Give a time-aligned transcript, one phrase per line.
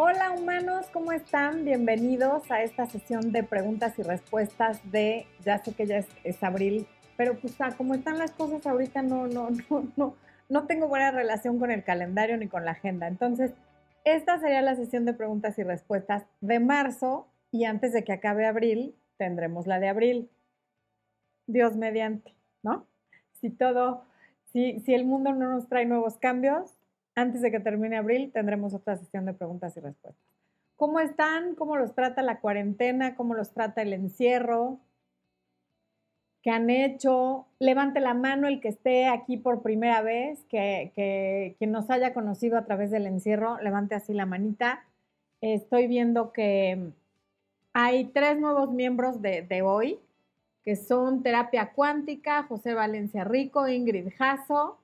[0.00, 1.64] Hola humanos, ¿cómo están?
[1.64, 6.86] Bienvenidos a esta sesión de preguntas y respuestas de, ya sé que ya es, abril,
[7.16, 10.14] pero pues ah, como están las cosas ahorita no, no, no, no,
[10.48, 13.08] no tengo buena relación con el calendario ni con la agenda.
[13.08, 13.50] Entonces,
[14.04, 18.46] esta sería la sesión de preguntas y respuestas de marzo y antes de que acabe
[18.46, 20.30] abril, tendremos la de abril.
[21.48, 22.86] Dios mediante, ¿no?
[23.40, 24.04] Si todo,
[24.52, 26.77] si, si el mundo no nos trae nuevos cambios,
[27.20, 30.24] antes de que termine abril tendremos otra sesión de preguntas y respuestas.
[30.76, 31.54] ¿Cómo están?
[31.56, 33.16] ¿Cómo los trata la cuarentena?
[33.16, 34.78] ¿Cómo los trata el encierro?
[36.42, 37.46] ¿Qué han hecho?
[37.58, 42.14] Levante la mano el que esté aquí por primera vez, que, que quien nos haya
[42.14, 44.84] conocido a través del encierro, levante así la manita.
[45.40, 46.92] Estoy viendo que
[47.72, 49.98] hay tres nuevos miembros de, de hoy,
[50.62, 54.78] que son Terapia Cuántica, José Valencia Rico, Ingrid Jasso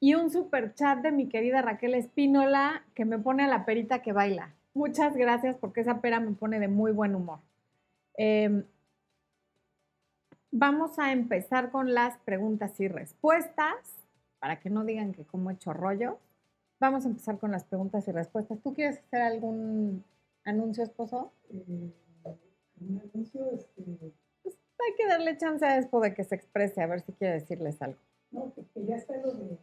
[0.00, 4.00] y un super chat de mi querida Raquel Espínola que me pone a la perita
[4.00, 4.54] que baila.
[4.72, 7.40] Muchas gracias porque esa pera me pone de muy buen humor.
[8.14, 8.64] Em,
[10.50, 13.74] vamos a empezar con las preguntas y respuestas,
[14.38, 16.18] para que no digan que como he hecho rollo.
[16.80, 18.58] Vamos a empezar con las preguntas y respuestas.
[18.62, 20.02] ¿Tú quieres hacer algún
[20.44, 21.30] anuncio, esposo?
[21.50, 21.92] Eh,
[22.80, 24.14] un anuncio, este...
[24.42, 27.34] Pues hay que darle chance a Expo de que se exprese, a ver si quiere
[27.34, 27.98] decirles algo.
[28.30, 29.58] No, que, ya está lo de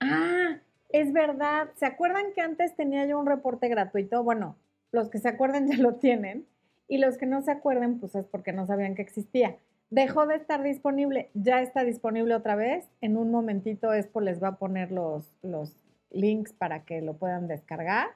[0.00, 1.70] Ah, es verdad.
[1.76, 4.22] ¿Se acuerdan que antes tenía yo un reporte gratuito?
[4.22, 4.56] Bueno,
[4.92, 6.46] los que se acuerden ya lo tienen
[6.88, 9.58] y los que no se acuerden, pues es porque no sabían que existía.
[9.90, 12.88] Dejó de estar disponible, ya está disponible otra vez.
[13.00, 15.76] En un momentito Expo les va a poner los, los
[16.10, 18.08] links para que lo puedan descargar.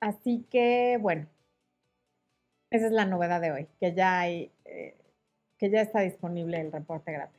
[0.00, 1.26] Así que, bueno,
[2.70, 4.96] esa es la novedad de hoy, que ya hay, eh,
[5.58, 7.37] que ya está disponible el reporte gratuito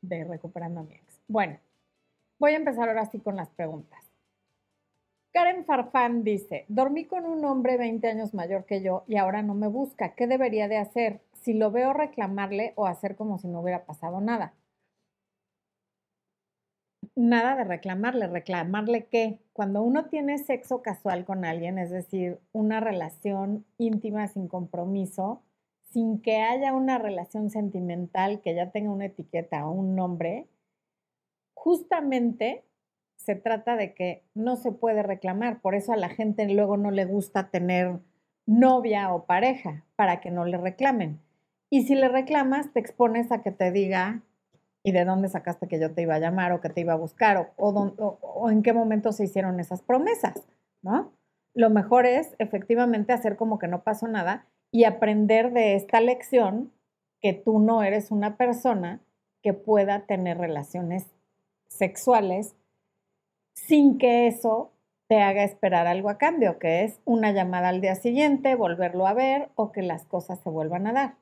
[0.00, 1.20] de Recuperando mi ex.
[1.28, 1.58] Bueno,
[2.38, 4.08] voy a empezar ahora sí con las preguntas.
[5.32, 9.54] Karen Farfán dice, dormí con un hombre 20 años mayor que yo y ahora no
[9.54, 10.14] me busca.
[10.14, 11.20] ¿Qué debería de hacer?
[11.32, 14.54] Si lo veo reclamarle o hacer como si no hubiera pasado nada.
[17.14, 18.26] Nada de reclamarle.
[18.26, 19.38] ¿Reclamarle qué?
[19.52, 25.42] Cuando uno tiene sexo casual con alguien, es decir, una relación íntima sin compromiso,
[25.90, 30.46] sin que haya una relación sentimental que ya tenga una etiqueta o un nombre,
[31.54, 32.64] justamente
[33.16, 35.60] se trata de que no se puede reclamar.
[35.60, 37.98] Por eso a la gente luego no le gusta tener
[38.46, 41.20] novia o pareja, para que no le reclamen.
[41.70, 44.22] Y si le reclamas, te expones a que te diga,
[44.82, 46.96] ¿y de dónde sacaste que yo te iba a llamar o que te iba a
[46.96, 47.52] buscar?
[47.56, 50.46] O, o en qué momento se hicieron esas promesas,
[50.80, 51.12] ¿no?
[51.54, 56.72] Lo mejor es efectivamente hacer como que no pasó nada y aprender de esta lección
[57.20, 59.00] que tú no eres una persona
[59.42, 61.06] que pueda tener relaciones
[61.68, 62.54] sexuales
[63.54, 64.72] sin que eso
[65.08, 69.14] te haga esperar algo a cambio, que es una llamada al día siguiente, volverlo a
[69.14, 71.14] ver o que las cosas se vuelvan a dar.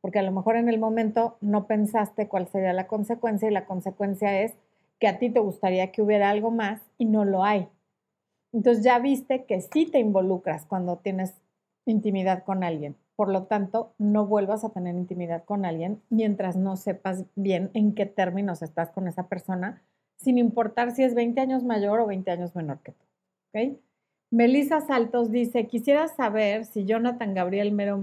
[0.00, 3.66] Porque a lo mejor en el momento no pensaste cuál sería la consecuencia y la
[3.66, 4.54] consecuencia es
[4.98, 7.68] que a ti te gustaría que hubiera algo más y no lo hay.
[8.52, 11.34] Entonces ya viste que sí te involucras cuando tienes
[11.86, 12.96] intimidad con alguien.
[13.14, 17.94] Por lo tanto, no vuelvas a tener intimidad con alguien mientras no sepas bien en
[17.94, 19.82] qué términos estás con esa persona,
[20.16, 23.04] sin importar si es 20 años mayor o 20 años menor que tú.
[23.48, 23.80] ¿okay?
[24.30, 28.02] Melissa Saltos dice, quisiera saber si Jonathan Gabriel Mero...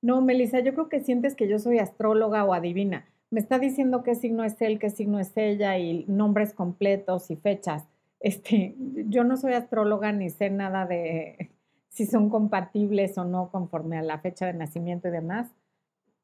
[0.00, 3.06] No, Melissa, yo creo que sientes que yo soy astróloga o adivina.
[3.30, 7.36] Me está diciendo qué signo es él, qué signo es ella y nombres completos y
[7.36, 7.86] fechas
[8.20, 8.74] este,
[9.08, 11.50] yo no soy astróloga ni sé nada de
[11.88, 15.50] si son compatibles o no conforme a la fecha de nacimiento y demás.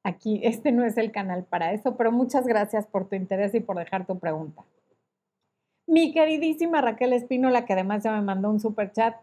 [0.05, 3.61] Aquí, este no es el canal para eso, pero muchas gracias por tu interés y
[3.61, 4.65] por dejar tu pregunta.
[5.87, 9.17] Mi queridísima Raquel Espínola, que además ya me mandó un super chat,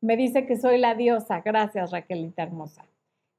[0.00, 1.40] me dice que soy la diosa.
[1.40, 2.84] Gracias, Raquelita hermosa.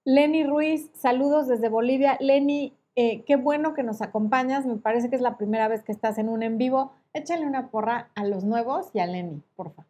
[0.03, 2.17] Lenny Ruiz, saludos desde Bolivia.
[2.19, 4.65] Lenny, eh, qué bueno que nos acompañas.
[4.65, 7.69] Me parece que es la primera vez que estás en un en vivo échale una
[7.69, 9.85] porra a los nuevos y a Lenny, porfa.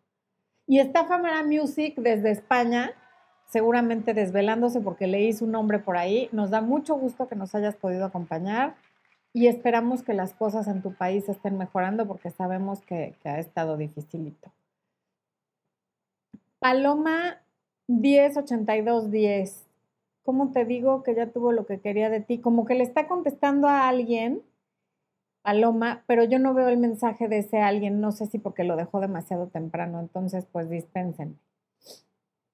[0.68, 2.92] Y está Famara Music desde España,
[3.48, 6.30] seguramente desvelándose porque leí su nombre por ahí.
[6.32, 8.76] Nos da mucho gusto que nos hayas podido acompañar
[9.34, 13.40] y esperamos que las cosas en tu país estén mejorando porque sabemos que, que ha
[13.40, 14.52] estado dificilito.
[16.60, 17.42] Paloma
[17.88, 19.65] 108210.
[20.26, 22.40] ¿Cómo te digo que ya tuvo lo que quería de ti?
[22.40, 24.42] Como que le está contestando a alguien
[25.44, 28.76] Paloma, pero yo no veo el mensaje de ese alguien, no sé si porque lo
[28.76, 31.38] dejó demasiado temprano, entonces pues dispensen.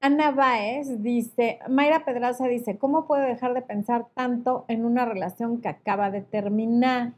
[0.01, 5.61] Ana Baez dice, Mayra Pedraza dice, ¿cómo puedo dejar de pensar tanto en una relación
[5.61, 7.13] que acaba de terminar?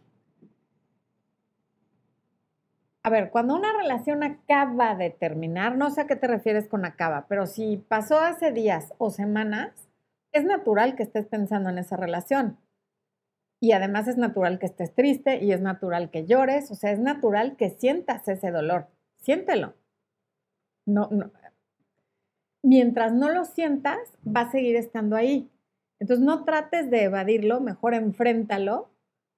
[3.06, 6.86] a ver, cuando una relación acaba de terminar, no sé a qué te refieres con
[6.86, 9.83] acaba, pero si pasó hace días o semanas,
[10.34, 12.58] es natural que estés pensando en esa relación.
[13.62, 17.00] Y además es natural que estés triste y es natural que llores, o sea, es
[17.00, 18.88] natural que sientas ese dolor.
[19.22, 19.76] Siéntelo.
[20.86, 21.32] No, no.
[22.62, 25.50] Mientras no lo sientas, va a seguir estando ahí.
[26.00, 28.90] Entonces no trates de evadirlo, mejor enfréntalo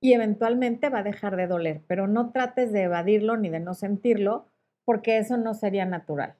[0.01, 3.73] y eventualmente va a dejar de doler, pero no trates de evadirlo ni de no
[3.73, 4.47] sentirlo,
[4.85, 6.35] porque eso no sería natural.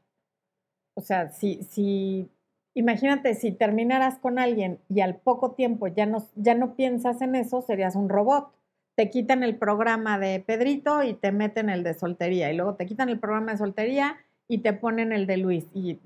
[0.96, 2.30] O sea, si, si
[2.75, 7.33] imagínate si terminaras con alguien y al poco tiempo ya no, ya no piensas en
[7.36, 8.51] eso, serías un robot.
[8.95, 12.86] Te quitan el programa de Pedrito y te meten el de soltería, y luego te
[12.86, 14.18] quitan el programa de soltería
[14.48, 15.66] y te ponen el de Luis.
[15.74, 16.00] Y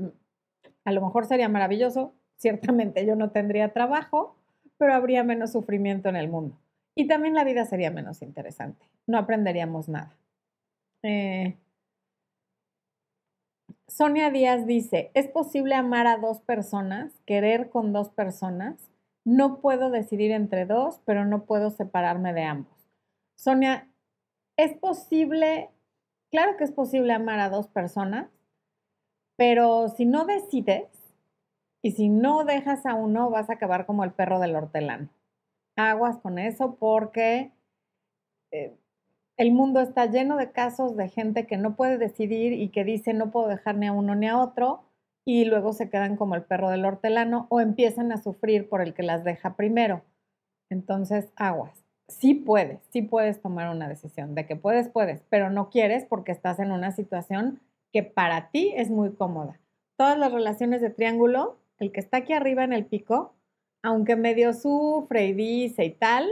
[0.86, 4.36] a lo mejor sería maravilloso, ciertamente yo no tendría trabajo,
[4.78, 6.56] pero habría menos sufrimiento en el mundo.
[6.96, 8.86] Y también la vida sería menos interesante.
[9.06, 10.16] No aprenderíamos nada.
[11.04, 11.56] Eh,
[13.90, 18.92] Sonia Díaz dice, ¿es posible amar a dos personas, querer con dos personas?
[19.26, 22.78] No puedo decidir entre dos, pero no puedo separarme de ambos.
[23.36, 23.92] Sonia,
[24.58, 25.72] ¿es posible?
[26.30, 28.30] Claro que es posible amar a dos personas,
[29.36, 30.88] pero si no decides,
[31.82, 35.10] y si no dejas a uno, vas a acabar como el perro del hortelano.
[35.78, 37.52] Aguas con eso porque
[38.52, 38.78] eh,
[39.40, 43.14] el mundo está lleno de casos de gente que no puede decidir y que dice
[43.14, 44.84] no puedo dejar ni a uno ni a otro
[45.26, 48.94] y luego se quedan como el perro del hortelano o empiezan a sufrir por el
[48.94, 50.02] que las deja primero.
[50.70, 51.86] Entonces, aguas.
[52.10, 54.36] Sí puedes, sí puedes tomar una decisión.
[54.36, 57.62] De que puedes, puedes, pero no quieres porque estás en una situación
[57.94, 59.58] que para ti es muy cómoda.
[59.98, 63.36] Todas las relaciones de triángulo el que está aquí arriba en el pico,
[63.84, 66.28] aunque medio sufre y dice y tal,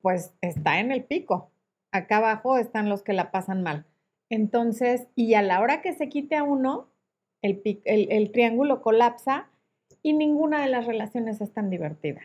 [0.00, 1.51] pues está en el pico.
[1.92, 3.86] Acá abajo están los que la pasan mal.
[4.30, 6.88] Entonces, y a la hora que se quite a uno,
[7.42, 9.50] el, triángulo colapsa
[10.02, 12.22] y ninguna de las relaciones es tan divertida.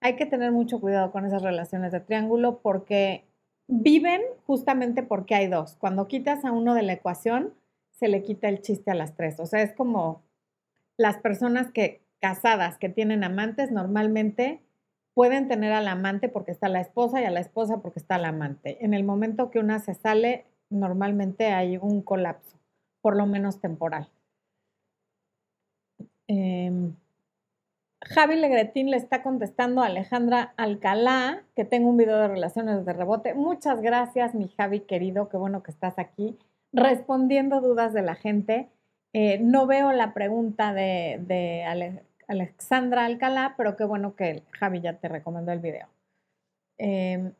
[0.00, 3.24] Hay que tener mucho cuidado con esas relaciones de triángulo porque
[3.68, 5.76] viven justamente porque hay dos.
[5.76, 7.54] Cuando quitas a uno de la ecuación,
[7.92, 9.38] se le quita el chiste a las tres.
[9.38, 10.22] O sea, es como
[10.96, 14.65] las personas que casadas que tienen amantes normalmente
[15.16, 18.28] pueden tener al amante porque está la esposa y a la esposa porque está la
[18.28, 18.84] amante.
[18.84, 22.58] En el momento que una se sale, normalmente hay un colapso,
[23.00, 24.10] por lo menos temporal.
[26.28, 26.94] Em,
[28.02, 32.92] Javi Legretín le está contestando a Alejandra Alcalá, que tengo un video de relaciones de
[32.92, 33.32] rebote.
[33.32, 36.36] Muchas gracias, mi Javi querido, qué bueno que estás aquí,
[36.74, 38.68] respondiendo dudas de la gente.
[39.14, 41.64] Eh, no veo la pregunta de,
[42.28, 45.88] Alexandra Alcalá, pero qué bueno que Javi ya te recomendó el video.
[46.78, 47.32] Em,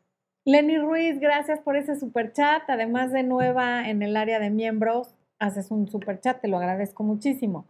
[0.44, 2.62] Lenny Ruiz, gracias por ese super chat.
[2.68, 7.02] Además de nueva en el área de miembros, haces un super chat, te lo agradezco
[7.02, 7.66] muchísimo.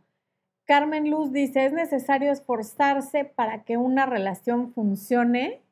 [0.67, 5.63] Carmen Luz dice, ¿es necesario esforzarse para que una relación funcione?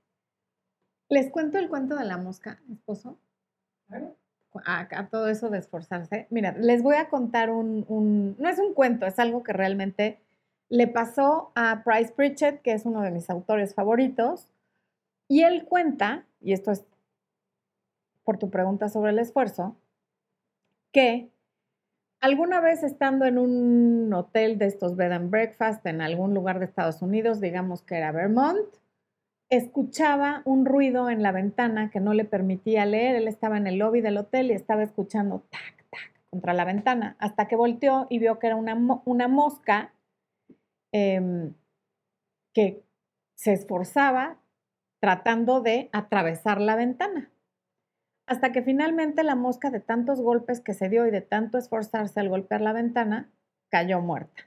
[1.09, 3.19] ¿Les cuento el cuento de la mosca, esposo?
[4.65, 6.27] a, todo eso de esforzarse.
[6.31, 10.21] Mira, les voy a contar un, no es un cuento, es algo que realmente
[10.69, 14.49] le pasó a Price Pritchett, que es uno de mis autores favoritos,
[15.29, 16.85] y él cuenta, y esto es
[18.25, 19.77] por tu pregunta sobre el esfuerzo,
[20.93, 21.31] que
[22.21, 26.65] alguna vez estando en un hotel de estos bed and breakfast en algún lugar de
[26.65, 28.67] Estados Unidos, digamos que era Vermont,
[29.51, 33.17] escuchaba un ruido en la ventana que no le permitía leer.
[33.17, 37.17] Él estaba en el lobby del hotel y estaba escuchando tac, tac contra la ventana,
[37.19, 39.93] hasta que volteó y vio que era una, una mosca
[40.95, 41.53] em,
[42.55, 42.85] que
[43.35, 44.39] se esforzaba
[45.01, 47.33] tratando de atravesar la ventana.
[48.27, 52.21] Hasta que finalmente la mosca, de tantos golpes que se dio y de tanto esforzarse
[52.21, 53.29] al golpear la ventana,
[53.71, 54.45] cayó muerta.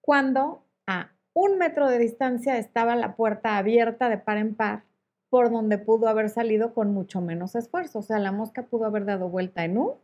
[0.00, 4.84] Cuando a un metro de distancia estaba la puerta abierta de par en par,
[5.30, 7.98] por donde pudo haber salido con mucho menos esfuerzo.
[7.98, 9.96] O sea, la mosca pudo haber dado vuelta en U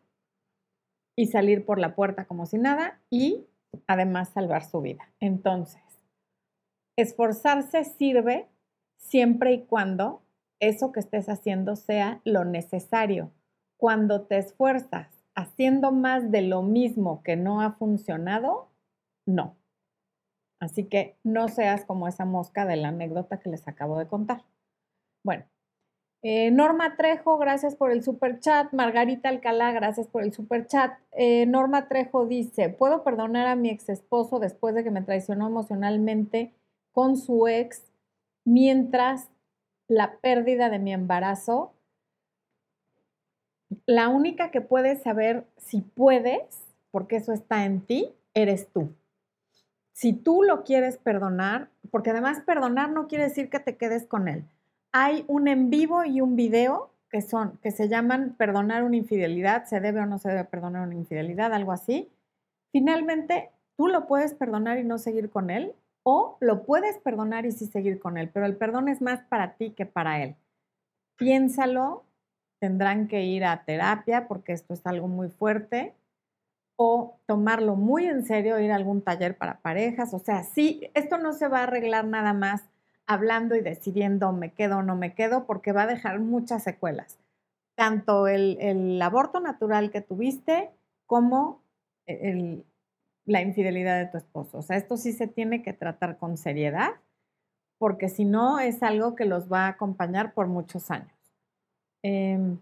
[1.17, 3.47] y salir por la puerta como si nada y
[3.87, 5.11] además salvar su vida.
[5.21, 5.83] Entonces,
[6.97, 8.49] esforzarse sirve
[8.97, 10.23] siempre y cuando
[10.61, 13.33] eso que estés haciendo sea lo necesario.
[13.77, 18.69] Cuando te esfuerzas haciendo más de lo mismo que no ha funcionado,
[19.25, 19.57] no.
[20.61, 24.45] Así que no seas como esa mosca de la anécdota que les acabo de contar.
[25.23, 25.45] Bueno,
[26.23, 28.73] eh, Norma Trejo, gracias por el super chat.
[28.73, 30.99] Margarita Alcalá, gracias por el super chat.
[31.13, 35.47] Eh, Norma Trejo dice: ¿Puedo perdonar a mi ex esposo después de que me traicionó
[35.47, 36.53] emocionalmente
[36.93, 37.85] con su ex
[38.45, 39.31] mientras
[39.87, 41.73] la pérdida de mi embarazo?
[43.87, 46.43] La única que puede saber si puedes,
[46.91, 48.93] porque eso está en ti, eres tú.
[49.93, 54.29] Si tú lo quieres perdonar, porque además perdonar no quiere decir que te quedes con
[54.29, 54.45] él.
[54.93, 59.65] Hay un en vivo y un video que son, que se llaman perdonar una infidelidad,
[59.65, 62.11] se debe o no se debe perdonar una infidelidad, algo así.
[62.73, 67.53] Finalmente, tú lo puedes perdonar y no seguir con él, o lo puedes perdonar y
[67.53, 70.37] sí seguir con él, pero el perdón es más para ti que para él.
[71.17, 72.05] Piénsalo,
[72.61, 75.95] tendrán que ir a terapia porque esto es algo muy fuerte,
[76.77, 81.19] o tomarlo muy en serio, ir a algún taller para parejas, o sea, sí, esto
[81.19, 82.65] no se va a arreglar nada más
[83.09, 87.19] hablando y decidiendo me quedo o no me quedo, porque va a dejar muchas secuelas,
[87.75, 90.71] tanto el, aborto natural que tuviste
[91.07, 91.63] como
[93.25, 94.59] la infidelidad de tu esposo.
[94.59, 96.91] O sea, esto sí se tiene que tratar con seriedad,
[97.79, 101.13] porque si no es algo que los va a acompañar por muchos años.
[102.03, 102.59] Em,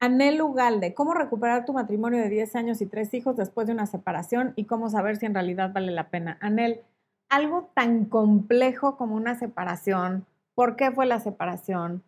[0.00, 3.86] Anel Ugalde, ¿cómo recuperar tu matrimonio de 10 años y 3 hijos después de una
[3.86, 6.38] separación y cómo saber si en realidad vale la pena?
[6.40, 6.82] Anel,
[7.28, 10.24] algo tan complejo como una separación,
[10.54, 12.04] ¿por qué fue la separación?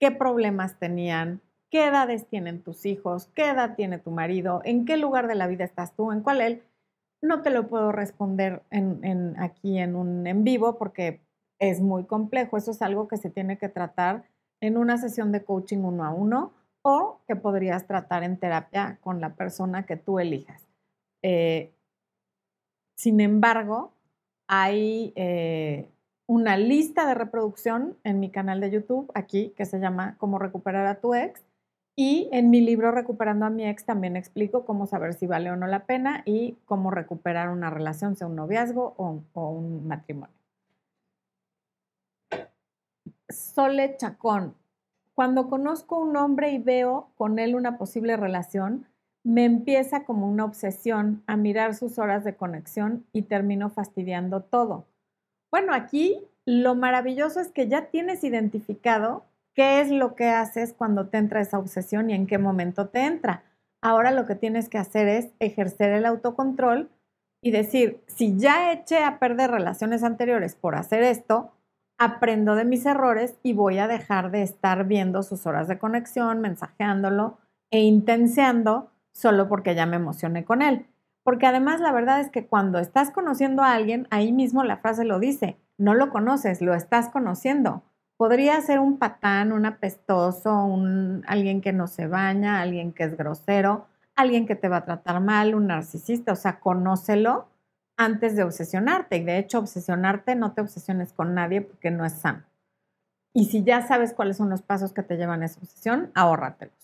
[0.00, 1.40] ¿Qué problemas tenían?
[1.70, 3.28] ¿Qué edades tienen tus hijos?
[3.36, 4.60] ¿Qué edad tiene tu marido?
[4.64, 6.10] ¿En qué lugar de la vida estás tú?
[6.10, 6.64] ¿En cuál él?
[7.22, 11.20] No te lo puedo responder en, aquí en un en vivo porque
[11.60, 12.56] es muy complejo.
[12.56, 14.24] Eso es algo que se tiene que tratar
[14.60, 19.20] en una sesión de coaching uno a uno o que podrías tratar en terapia con
[19.20, 20.66] la persona que tú elijas.
[21.22, 21.72] Eh,
[22.96, 23.92] sin embargo,
[24.48, 25.88] hay eh,
[26.26, 30.86] una lista de reproducción en mi canal de YouTube aquí que se llama Cómo recuperar
[30.86, 31.42] a tu ex.
[31.94, 35.56] Y en mi libro Recuperando a mi ex también explico cómo saber si vale o
[35.56, 40.34] no la pena y cómo recuperar una relación, sea un noviazgo o, o un matrimonio.
[43.28, 44.54] Sole Chacón,
[45.14, 48.86] cuando conozco un hombre y veo con él una posible relación,
[49.24, 54.86] me empieza como una obsesión a mirar sus horas de conexión y termino fastidiando todo.
[55.50, 61.08] Bueno, aquí lo maravilloso es que ya tienes identificado qué es lo que haces cuando
[61.08, 63.44] te entra esa obsesión y en qué momento te entra.
[63.80, 66.90] Ahora lo que tienes que hacer es ejercer el autocontrol
[67.42, 71.52] y decir, si ya eché a perder relaciones anteriores por hacer esto,
[72.04, 76.40] aprendo de mis errores y voy a dejar de estar viendo sus horas de conexión,
[76.40, 77.38] mensajeándolo
[77.70, 80.86] e intenseando solo porque ya me emocioné con él.
[81.22, 85.04] Porque además la verdad es que cuando estás conociendo a alguien, ahí mismo la frase
[85.04, 87.82] lo dice, no lo conoces, lo estás conociendo.
[88.16, 93.16] Podría ser un patán, un apestoso, un, alguien que no se baña, alguien que es
[93.16, 97.46] grosero, alguien que te va a tratar mal, un narcisista, o sea, conócelo
[97.96, 99.16] antes de obsesionarte.
[99.16, 102.42] Y de hecho, obsesionarte no te obsesiones con nadie porque no es sano.
[103.34, 106.74] Y si ya sabes cuáles son los pasos que te llevan a esa obsesión, ahórratelos.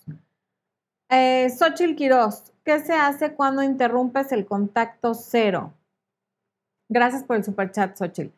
[1.10, 5.72] Eh, Xochitl Quiroz, ¿qué se hace cuando interrumpes el contacto cero?
[6.88, 8.32] Gracias por el superchat, Xochitl.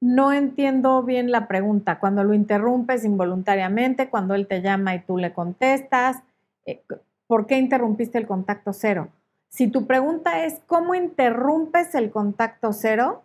[0.00, 1.98] No entiendo bien la pregunta.
[1.98, 6.22] Cuando lo interrumpes involuntariamente, cuando él te llama y tú le contestas,
[6.66, 6.82] eh,
[7.26, 9.08] ¿por qué interrumpiste el contacto cero?
[9.54, 13.22] Si tu pregunta es cómo interrumpes el contacto cero,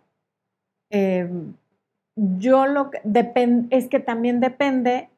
[0.88, 1.54] em,
[2.14, 3.00] yo lo que
[3.70, 5.10] es que también depende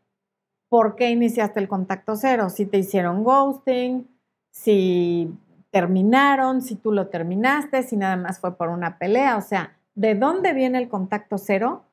[0.71, 2.49] por qué iniciaste el contacto cero.
[2.49, 4.09] Si te hicieron ghosting,
[4.51, 5.31] si
[5.71, 10.15] terminaron, si tú lo terminaste, si nada más fue por una pelea, o sea, ¿de
[10.15, 11.85] dónde viene el contacto cero?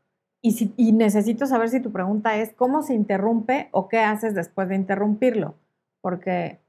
[0.42, 4.70] Y, y necesito saber si tu pregunta es cómo se interrumpe o qué haces después
[4.70, 5.56] de interrumpirlo,
[6.00, 6.60] porque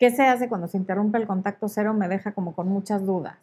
[0.00, 1.92] ¿Qué se hace cuando se interrumpe el contacto cero?
[1.92, 3.36] Me deja como con muchas dudas.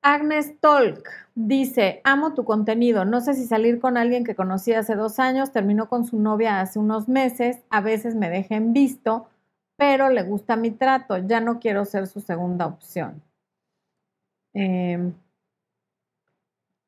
[0.00, 4.94] Agnes Tolk dice, amo tu contenido, no sé si salir con alguien que conocí hace
[4.94, 9.28] dos años, terminó con su novia hace unos meses, a veces me deja en visto,
[9.76, 13.20] pero le gusta mi trato, ya no quiero ser su segunda opción.
[14.54, 15.12] Em,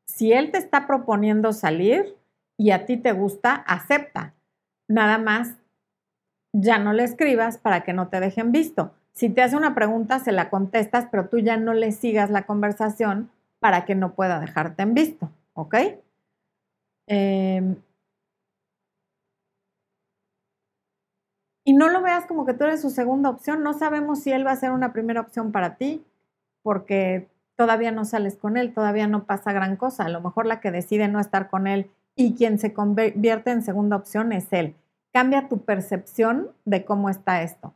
[0.06, 2.16] si él te está proponiendo salir
[2.56, 4.32] y a ti te gusta, acepta.
[4.86, 5.58] Nada más
[6.52, 8.92] ya no le escribas para que no te dejen visto.
[9.12, 12.46] Si te hace una pregunta, se la contestas, pero tú ya no le sigas la
[12.46, 15.74] conversación para que no pueda dejarte en visto, ¿ok?
[17.06, 17.76] Em,
[21.64, 23.62] y no lo veas como que tú eres su segunda opción.
[23.62, 26.04] No sabemos si él va a ser una primera opción para ti,
[26.62, 30.04] porque todavía no sales con él, todavía no pasa gran cosa.
[30.04, 33.62] A lo mejor la que decide no estar con él y quien se convierte en
[33.62, 34.74] segunda opción es él
[35.12, 37.74] cambia tu percepción de cómo está esto.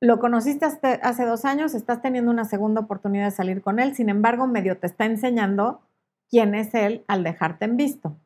[0.00, 4.08] Lo conociste hace dos años, estás teniendo una segunda oportunidad de salir con él, sin
[4.08, 5.80] embargo, medio te está enseñando
[6.28, 8.16] quién es él al dejarte en visto.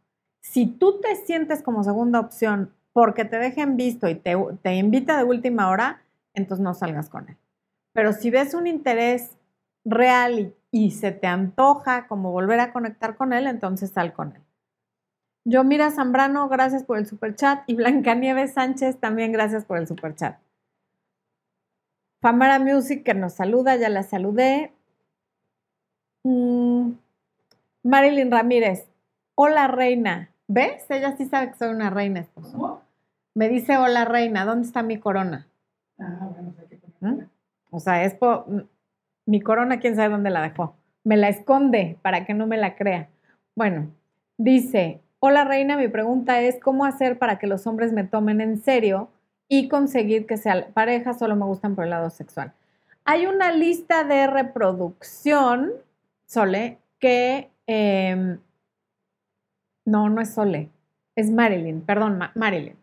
[0.40, 5.24] Si tú te sientes como segunda opción porque te dejen visto y te, invita de
[5.24, 7.36] última hora, entonces no salgas con él.
[7.92, 9.36] Pero si ves un interés
[9.84, 14.42] real y se te antoja como volver a conectar con él, entonces sal con él.
[15.48, 17.62] Yo, Mira Zambrano, gracias por el super chat.
[17.68, 20.38] Y Blancanieves Sánchez, también gracias por el super chat.
[22.20, 24.72] Famara Music, que nos saluda, ya la saludé.
[26.24, 26.92] Mm,
[27.84, 28.88] Marilyn Ramírez,
[29.36, 30.30] hola reina.
[30.48, 30.84] ¿Ves?
[30.90, 32.82] Ella sí sabe que soy una reina, esposo.
[33.34, 35.46] Me dice, hola reina, ¿dónde está mi corona?
[36.00, 37.28] Ah, bueno, o sea, que ¿Mm?
[37.70, 38.64] O sea, es po- m-
[39.26, 40.74] mi corona, quién sabe dónde la dejó.
[41.04, 43.08] Me la esconde para que no me la crea.
[43.54, 43.90] Bueno,
[44.38, 48.62] dice, hola reina, mi pregunta es, ¿cómo hacer para que los hombres me tomen en
[48.62, 49.08] serio
[49.48, 51.14] y conseguir que sea pareja?
[51.14, 52.52] Solo me gustan por el lado sexual.
[53.04, 55.72] Hay una lista de reproducción,
[56.26, 57.50] Sole, que...
[57.66, 58.38] em,
[59.84, 60.70] no, no es Sole,
[61.14, 62.76] es Marilyn, perdón, Ma- Marilyn.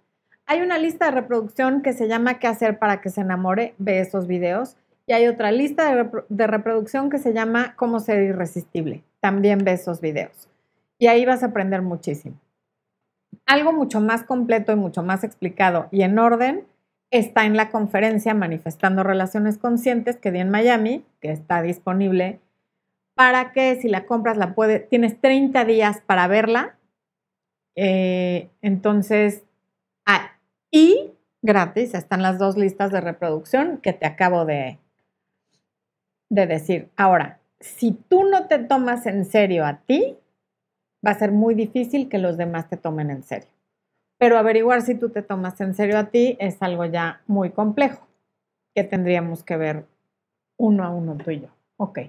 [0.46, 3.74] Hay una lista de reproducción que se llama ¿Qué hacer para que se enamore?
[3.78, 4.76] Ve esos videos.
[5.06, 9.04] Y hay otra lista de, de reproducción que se llama Cómo ser irresistible.
[9.20, 10.50] También ve esos videos.
[11.04, 12.40] Y ahí vas a aprender muchísimo.
[13.46, 16.66] Algo mucho más completo y mucho más explicado y en orden
[17.12, 22.40] está en la conferencia Manifestando Relaciones Conscientes que di en Miami, que está disponible
[23.16, 26.78] para que si la compras la puedes, tienes 30 días para verla.
[27.76, 29.44] Eh, entonces,
[30.06, 30.38] ah,
[30.72, 34.80] y gratis están las dos listas de reproducción que te acabo de,
[36.30, 36.88] de decir.
[36.96, 40.18] Ahora, si tú no te tomas en serio a ti,
[41.06, 43.50] va a ser muy difícil que los demás te tomen en serio.
[44.18, 48.08] Pero averiguar si tú te tomas en serio a ti es algo ya muy complejo
[48.74, 49.86] que tendríamos que ver
[50.58, 51.48] uno a uno tú y yo.
[51.78, 52.00] Ok.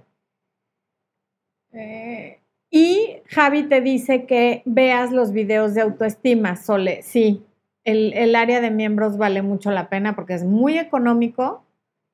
[1.73, 2.39] Eh,
[2.71, 7.03] y Javi te dice que veas los videos de autoestima, Sole.
[7.03, 7.45] Sí,
[7.85, 11.65] el, el área de miembros vale mucho la pena porque es muy económico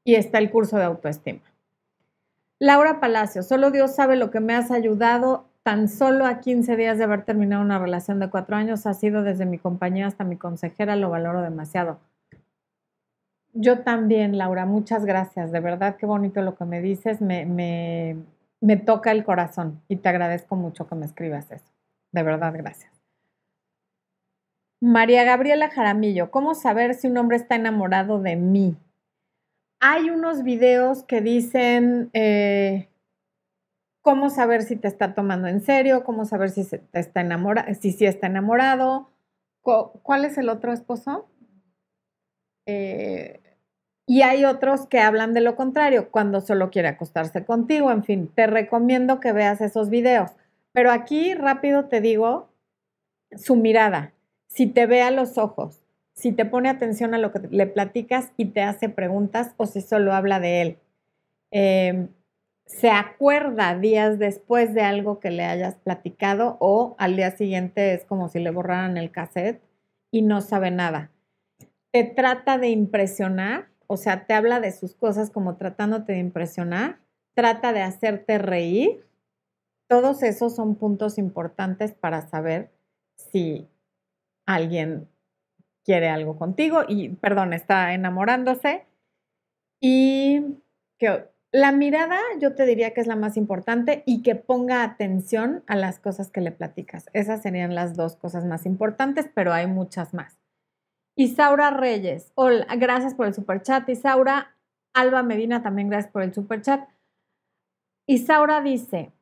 [0.05, 1.43] y está el curso de autoestima.
[2.59, 5.47] Laura Palacio, solo Dios sabe lo que me has ayudado.
[5.63, 9.23] Tan solo a 15 días de haber terminado una relación de cuatro años, ha sido
[9.23, 11.99] desde mi compañía hasta mi consejera, lo valoro demasiado.
[13.53, 15.53] Yo también, Laura, muchas gracias.
[15.53, 17.21] De verdad, qué bonito lo que me dices.
[17.21, 18.17] Me, me,
[18.61, 21.71] me toca el corazón y te agradezco mucho que me escribas eso.
[22.13, 22.93] De verdad, gracias.
[24.81, 28.77] María Gabriela Jaramillo, ¿cómo saber si un hombre está enamorado de mí?
[29.79, 32.89] Hay unos videos que dicen eh,
[34.11, 38.07] cómo saber si te está tomando en serio, cómo saber si está enamorado, si sí
[38.07, 39.09] está enamorado.
[39.63, 41.29] ¿Cuál es el otro esposo?
[42.67, 43.41] Eh,
[44.07, 48.27] y hay otros que hablan de lo contrario, cuando solo quiere acostarse contigo, en fin,
[48.35, 50.33] te recomiendo que veas esos videos.
[50.73, 52.49] Pero aquí rápido te digo
[53.37, 54.13] su mirada,
[54.49, 58.33] si te ve a los ojos, si te pone atención a lo que le platicas
[58.37, 60.79] y te hace preguntas o si solo habla de él.
[61.53, 62.09] Eh,
[62.71, 68.05] se acuerda días después de algo que le hayas platicado o al día siguiente es
[68.05, 69.61] como si le borraran el cassette
[70.13, 71.11] y no sabe nada.
[71.91, 77.01] Te trata de impresionar, o sea, te habla de sus cosas como tratándote de impresionar,
[77.35, 79.05] trata de hacerte reír.
[79.89, 82.71] Todos esos son puntos importantes para saber
[83.17, 83.69] si
[84.47, 85.09] alguien
[85.85, 88.87] quiere algo contigo y, perdón, está enamorándose.
[89.81, 90.45] Y
[90.99, 95.65] que la mirada yo te diría que es la más importante y que ponga atención
[95.67, 97.07] a las cosas que le platicas.
[97.13, 100.39] Esas serían las dos cosas más importantes, pero hay muchas más.
[101.17, 103.89] Isaura Reyes, hola, gracias por el super chat.
[103.89, 104.55] Isaura,
[104.95, 106.89] Alba Medina también gracias por el super chat.
[108.07, 109.13] Isaura dice,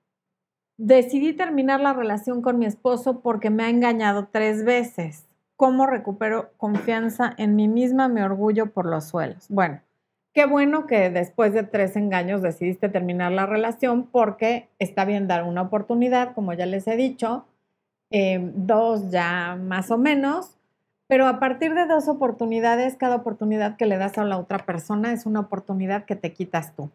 [0.76, 5.26] decidí terminar la relación con mi esposo porque me ha engañado tres veces.
[5.56, 9.46] ¿Cómo recupero confianza en mí misma, mi orgullo por los suelos?
[9.48, 9.80] Bueno,
[10.38, 15.42] qué bueno que después de tres engaños decidiste terminar la relación porque está bien dar
[15.42, 17.44] una oportunidad, como ya les he dicho,
[18.12, 20.56] eh, dos ya más o menos,
[21.08, 25.12] pero a partir de dos oportunidades, cada oportunidad que le das a la otra persona
[25.12, 26.88] es una oportunidad que te quitas tú.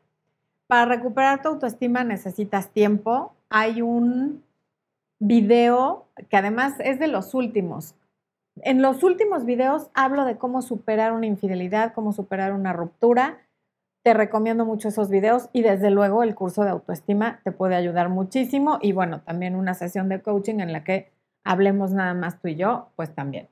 [0.68, 3.34] Para recuperar tu autoestima necesitas tiempo.
[3.50, 4.42] Hay un
[5.20, 7.94] video que además es de los últimos.
[8.62, 13.40] En los últimos videos hablo de cómo superar una infidelidad, cómo superar una ruptura.
[14.04, 18.10] Te recomiendo mucho esos videos y desde luego el curso de autoestima te puede ayudar
[18.10, 21.12] muchísimo y bueno, también una sesión de coaching en la que
[21.44, 23.50] hablemos nada más tú y yo, pues también.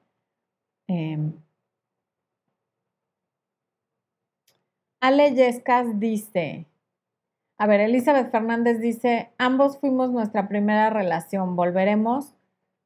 [0.88, 1.18] Eh,
[5.02, 6.68] Ale Yescas dice,
[7.58, 12.36] A ver, Elizabeth Fernández dice, ambos fuimos nuestra primera relación, ¿volveremos?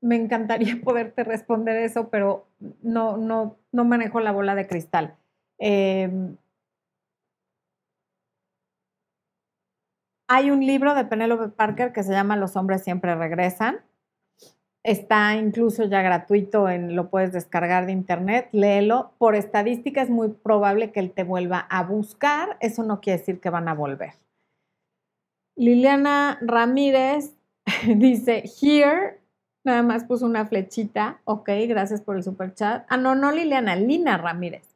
[0.01, 2.47] Me encantaría poderte responder eso, pero
[2.81, 5.15] no, no, no manejo la bola de cristal.
[5.57, 6.37] Em,
[10.27, 13.79] hay un libro de Penelope Parker que se llama Los hombres siempre regresan.
[14.83, 19.13] Está incluso ya gratuito, en, lo puedes descargar de internet, léelo.
[19.17, 23.39] Por estadística es muy probable que él te vuelva a buscar, eso no quiere decir
[23.39, 24.13] que van a volver.
[25.55, 27.33] Liliana Ramírez
[27.95, 29.19] dice, here,
[29.65, 32.85] nada más puso una flechita, ok, gracias por el super chat.
[32.89, 34.75] Ah, no, no Liliana, Lina Ramírez.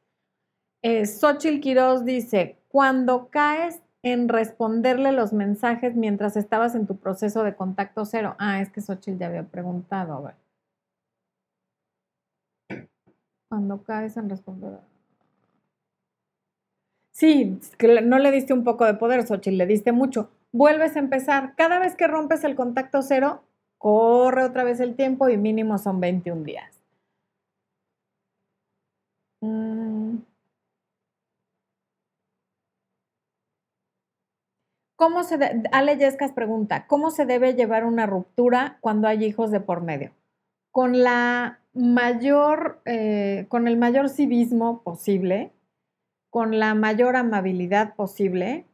[0.82, 7.43] Eh, Xochitl Quiroz dice, cuando caes en responderle los mensajes mientras estabas en tu proceso
[7.43, 8.36] de contacto cero.
[8.39, 10.36] Ah, es que Xochitl ya había preguntado, a ver.
[13.49, 14.80] Cuando caes en responder.
[17.12, 17.60] Sí,
[18.06, 21.56] no le diste un poco de poder, Xochitl, le diste mucho vuelves a empezar.
[21.56, 23.43] Cada vez que rompes el contacto cero,
[23.80, 26.80] corre otra vez el tiempo y mínimo son 21 días.
[29.42, 30.18] Mm.
[34.96, 35.38] ¿Cómo se
[35.72, 40.12] Ale Yescas pregunta, ¿cómo se debe llevar una ruptura cuando hay hijos de por medio?
[40.72, 45.54] Con la mayor, eh, con el mayor civismo posible,
[46.30, 48.65] con la mayor amabilidad posible,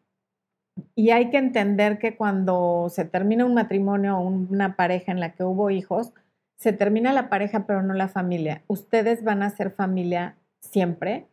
[0.95, 5.33] y hay que entender que cuando se termina un matrimonio o una pareja en la
[5.33, 6.13] que hubo hijos,
[6.57, 8.63] se termina la pareja pero no la familia.
[8.67, 11.27] Ustedes van a ser familia siempre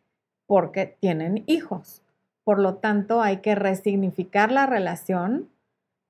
[0.47, 2.03] porque tienen hijos.
[2.45, 5.49] Por lo tanto, hay que resignificar la relación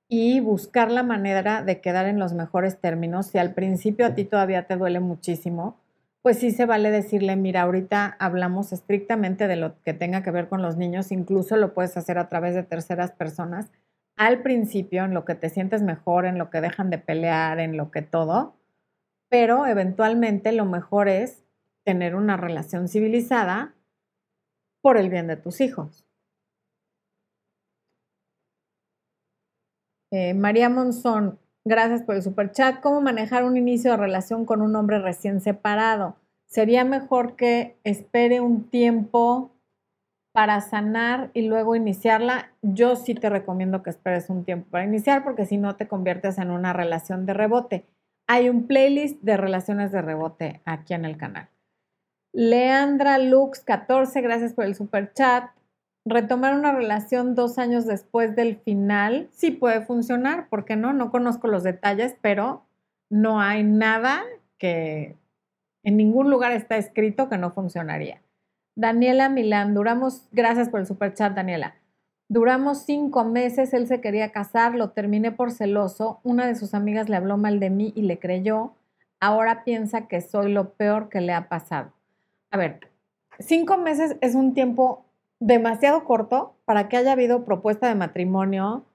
[0.09, 3.27] y buscar la manera de quedar en los mejores términos.
[3.27, 5.77] Si al principio a ti todavía te duele muchísimo,
[6.23, 10.47] pues sí se vale decirle, mira, ahorita hablamos estrictamente de lo que tenga que ver
[10.47, 13.71] con los niños, incluso lo puedes hacer a través de terceras personas.
[14.15, 17.75] Al principio, en lo que te sientes mejor, en lo que dejan de pelear, en
[17.75, 18.55] lo que todo,
[19.29, 21.43] pero eventualmente lo mejor es
[21.83, 23.73] tener una relación civilizada
[24.81, 26.05] por el bien de tus hijos.
[30.09, 32.81] Eh, María Monzón, Gracias por el super chat.
[32.81, 36.17] ¿Cómo manejar un inicio de relación con un hombre recién separado?
[36.45, 39.51] Sería mejor que espere un tiempo
[40.33, 42.51] para sanar y luego iniciarla.
[42.61, 46.37] Yo sí te recomiendo que esperes un tiempo para iniciar porque si no te conviertes
[46.37, 47.85] en una relación de rebote.
[48.27, 51.49] Hay un playlist de relaciones de rebote aquí en el canal.
[52.33, 55.51] Leandra Lux 14, gracias por el super chat
[56.05, 60.93] retomar una relación dos años después del final sí puede funcionar, ¿por qué no?
[60.93, 62.65] No conozco los detalles, pero
[63.09, 64.23] no hay nada
[64.57, 65.15] que
[65.83, 68.21] en ningún lugar está escrito que no funcionaría.
[68.75, 71.75] Daniela Milán, duramos, gracias por el super chat, Daniela.
[72.27, 77.09] Duramos cinco meses, él se quería casar, lo terminé por celoso, una de sus amigas
[77.09, 78.73] le habló mal de mí y le creyó,
[79.19, 81.93] ahora piensa que soy lo peor que le ha pasado.
[82.49, 82.79] A ver,
[83.39, 85.05] cinco meses es un tiempo
[85.39, 88.85] demasiado corto para que haya habido propuesta de matrimonio,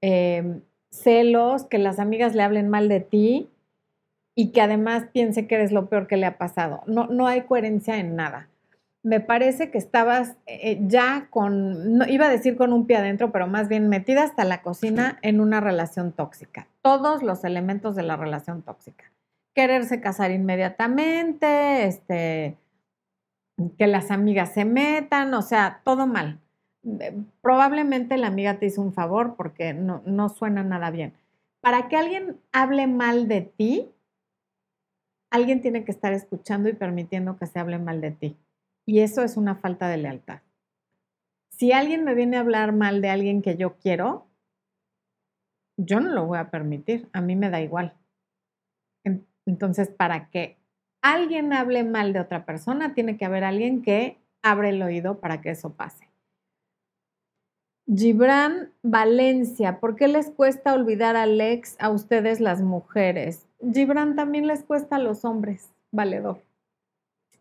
[0.00, 3.48] em, celos, que las amigas le hablen mal de ti
[4.34, 6.82] y que además piense que eres lo peor que le ha pasado.
[6.86, 8.48] No, no hay coherencia en nada.
[9.02, 13.32] Me parece que estabas eh, ya con, no, iba a decir con un pie adentro,
[13.32, 16.68] pero más bien metida hasta la cocina en una relación tóxica.
[16.82, 19.06] Todos los elementos de la relación tóxica.
[19.54, 22.56] Quererse casar inmediatamente, este,
[23.76, 26.40] que las amigas se metan, o sea, todo mal.
[26.84, 31.14] Eh, probablemente la amiga te hizo un favor porque no, no suena nada bien.
[31.60, 33.90] Para que alguien hable mal de ti,
[35.30, 38.36] alguien tiene que estar escuchando y permitiendo que se hable mal de ti.
[38.86, 40.40] Y eso es una falta de lealtad.
[41.50, 44.28] Si alguien me viene a hablar mal de alguien que yo quiero,
[45.76, 47.08] yo no lo voy a permitir.
[47.12, 47.96] A mí me da igual.
[49.44, 50.57] Entonces, ¿para qué
[51.02, 55.40] alguien hable mal de otra persona, tiene que haber alguien que abre el oído para
[55.40, 56.08] que eso pase.
[57.86, 63.46] Gibran Valencia, ¿por qué les cuesta olvidar al ex a ustedes las mujeres?
[63.72, 66.42] Gibran también les cuesta a los hombres, valedor.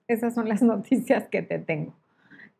[0.07, 1.93] Esas son las noticias que te tengo.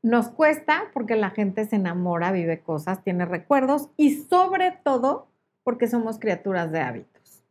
[0.04, 5.28] Nos cuesta porque la gente se enamora, vive cosas, tiene recuerdos y sobre todo
[5.64, 7.44] porque somos criaturas de hábitos.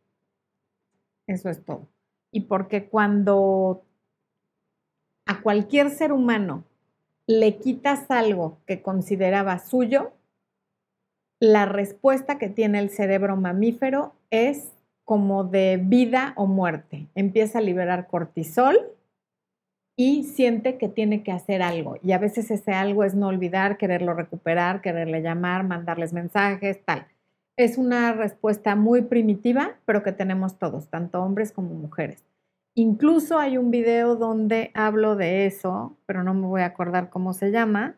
[1.25, 1.87] Eso es todo
[2.37, 3.83] y porque cuando
[5.25, 6.65] a cualquier ser humano
[7.25, 10.13] le quitas algo que consideraba suyo,
[11.39, 14.71] la respuesta que tiene el cerebro mamífero es
[15.03, 17.07] como de vida o muerte.
[17.15, 18.77] Empieza a liberar cortisol
[19.95, 21.97] y siente que tiene que hacer algo.
[22.03, 27.07] Y a veces ese algo es no olvidar, quererlo recuperar, quererle llamar, mandarles mensajes, tal.
[27.57, 32.23] Es una respuesta muy primitiva, pero que tenemos todos, tanto hombres como mujeres.
[32.75, 37.33] Incluso hay un video donde hablo de eso, pero no me voy a acordar cómo
[37.33, 37.97] se llama.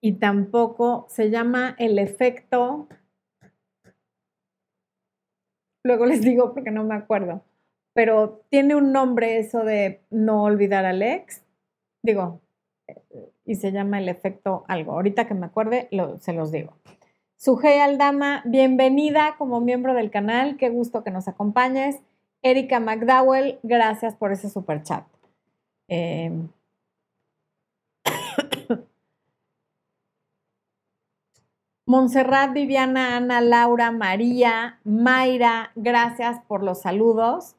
[0.00, 2.88] Y tampoco se llama el efecto.
[5.82, 7.42] Luego les digo porque no me acuerdo
[7.94, 11.44] pero tiene un nombre eso de no olvidar al ex,
[12.02, 12.40] digo,
[13.46, 14.92] y se llama el efecto algo.
[14.92, 16.74] Ahorita que me acuerde, se los digo.
[17.36, 22.00] Sujei Aldama, bienvenida como miembro del canal, qué gusto que nos acompañes.
[22.42, 25.04] Erika McDowell, gracias por ese super chat.
[25.88, 26.32] Eh,
[32.54, 37.56] Viviana, Ana, Laura, María, Mayra, gracias por los saludos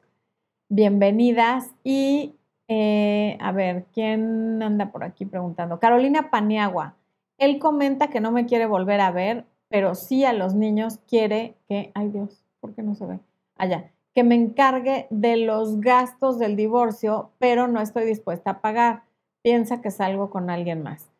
[0.68, 1.70] bienvenidas.
[1.84, 2.36] Y
[2.68, 5.78] eh, a ver, ¿quién anda por aquí preguntando?
[5.78, 6.96] Carolina Paniagua.
[7.38, 11.56] Él comenta que no me quiere volver a ver, pero sí a los niños quiere
[11.68, 13.20] que, ay Dios, ¿por qué no se ve?
[13.56, 19.02] Allá, que me encargue de los gastos del divorcio, pero no estoy dispuesta a pagar.
[19.42, 21.10] Piensa que salgo con alguien más.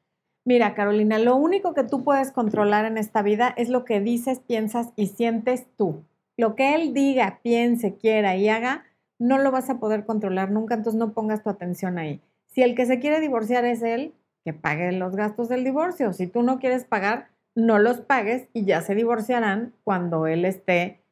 [0.44, 4.40] Mira, Carolina, lo único que tú puedes controlar en esta vida es lo que dices,
[4.40, 6.04] piensas y sientes tú.
[6.37, 8.85] Lo que él diga, piense, quiera y haga,
[9.18, 12.20] no lo vas a poder controlar nunca, entonces no pongas tu atención ahí.
[12.46, 16.12] Si el que se quiere divorciar es él, que pague los gastos del divorcio.
[16.12, 21.03] Si tú no quieres pagar, no los pagues y ya se divorciarán cuando él esté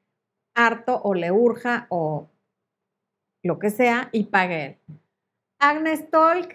[0.54, 2.28] harto o le urja o
[3.42, 4.78] lo que sea y pague él.
[5.58, 6.54] Agnes Tolk,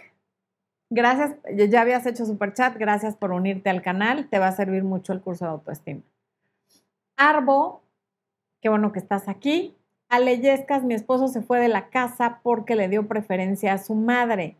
[0.89, 1.35] gracias,
[1.67, 5.11] ya habías hecho super chat, gracias por unirte al canal, te va a servir mucho
[5.11, 6.01] el curso de autoestima.
[7.17, 7.81] Arbo,
[8.61, 9.75] qué bueno que estás aquí.
[10.07, 14.55] Aleyescas, mi esposo se fue de la casa porque le dio preferencia a su madre.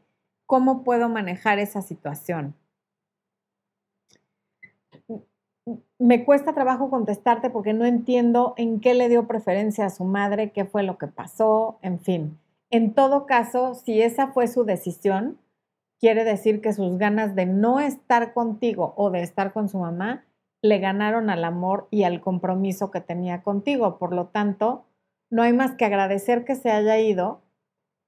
[0.48, 2.56] ¿Cómo puedo manejar esa situación?
[6.00, 10.52] Me cuesta trabajo contestarte porque no entiendo en qué le dio preferencia a su madre,
[10.52, 12.40] qué fue lo que pasó, en fin.
[12.70, 15.38] En todo caso, si esa fue su decisión,
[16.00, 20.24] quiere decir que sus ganas de no estar contigo o de estar con su mamá
[20.62, 23.98] le ganaron al amor y al compromiso que tenía contigo.
[23.98, 24.86] Por lo tanto,
[25.30, 27.42] no hay más que agradecer que se haya ido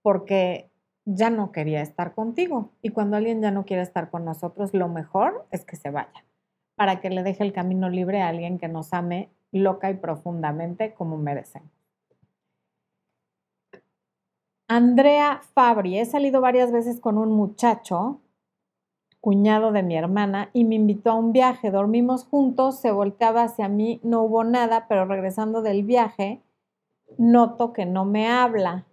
[0.01, 0.69] porque
[1.05, 2.69] ya no quería estar contigo.
[2.81, 6.23] Y cuando alguien ya no quiere estar con nosotros, lo mejor es que se vaya,
[6.81, 10.95] para que le deje el camino libre a alguien que nos ame loca y profundamente
[10.95, 11.61] como merecen.
[14.67, 18.19] Andrea Fabri, he salido varias veces con un muchacho,
[19.19, 21.69] cuñado de mi hermana, y me invitó a un viaje.
[21.69, 26.41] Dormimos juntos, se volteaba hacia mí, no hubo nada, pero regresando del viaje,
[27.19, 28.87] noto que no me habla.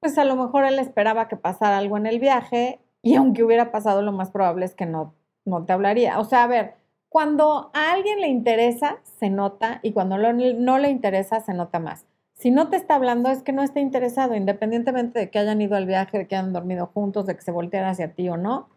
[0.00, 3.72] Pues a lo mejor él esperaba que pasara algo en el viaje y aunque hubiera
[3.72, 6.18] pasado, lo más probable es que no, no te hablaría.
[6.18, 6.74] O sea, a ver,
[7.08, 12.06] cuando a alguien le interesa, se nota y cuando no le interesa, se nota más.
[12.40, 15.76] Si no te está hablando, es que no está interesado, independientemente de que hayan ido
[15.76, 18.70] al viaje, de que hayan dormido juntos, de que se volteara hacia ti o no,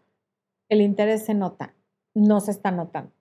[0.68, 1.74] el interés se nota,
[2.12, 3.12] no se está notando.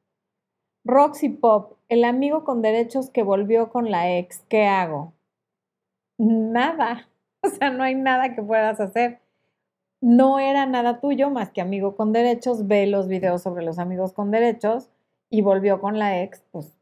[0.84, 5.14] Roxy Pop, el amigo con derechos que volvió con la ex, ¿qué hago?
[6.18, 7.08] Nada.
[7.46, 9.20] O sea, no hay nada que puedas hacer.
[10.06, 12.68] No era nada tuyo más que amigo con derechos.
[12.68, 14.90] Ve los videos sobre los amigos con derechos
[15.30, 16.76] y volvió con la ex, pues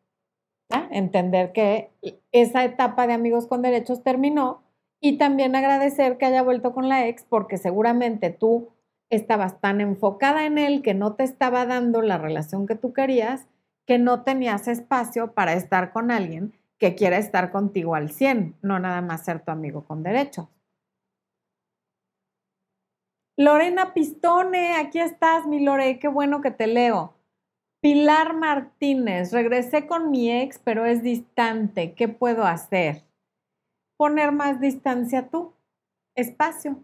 [0.90, 1.92] entender que
[2.32, 4.64] esa etapa de amigos con derechos terminó
[5.00, 8.70] y también agradecer que haya vuelto con la ex porque seguramente tú
[9.12, 13.46] estabas tan enfocada en él que no te estaba dando la relación que tú querías
[13.86, 18.80] que no tenías espacio para estar con alguien que quiera estar contigo al 100, no
[18.80, 20.48] nada más ser tu amigo con derechos.
[23.42, 27.16] Lorena Pistone, aquí estás, mi Lore, qué bueno que te leo.
[27.82, 31.96] Pilar Martínez, regresé con mi ex, pero es distante.
[31.96, 33.04] ¿Qué puedo hacer?
[33.98, 35.56] Poner más distancia tú,
[36.14, 36.84] espacio.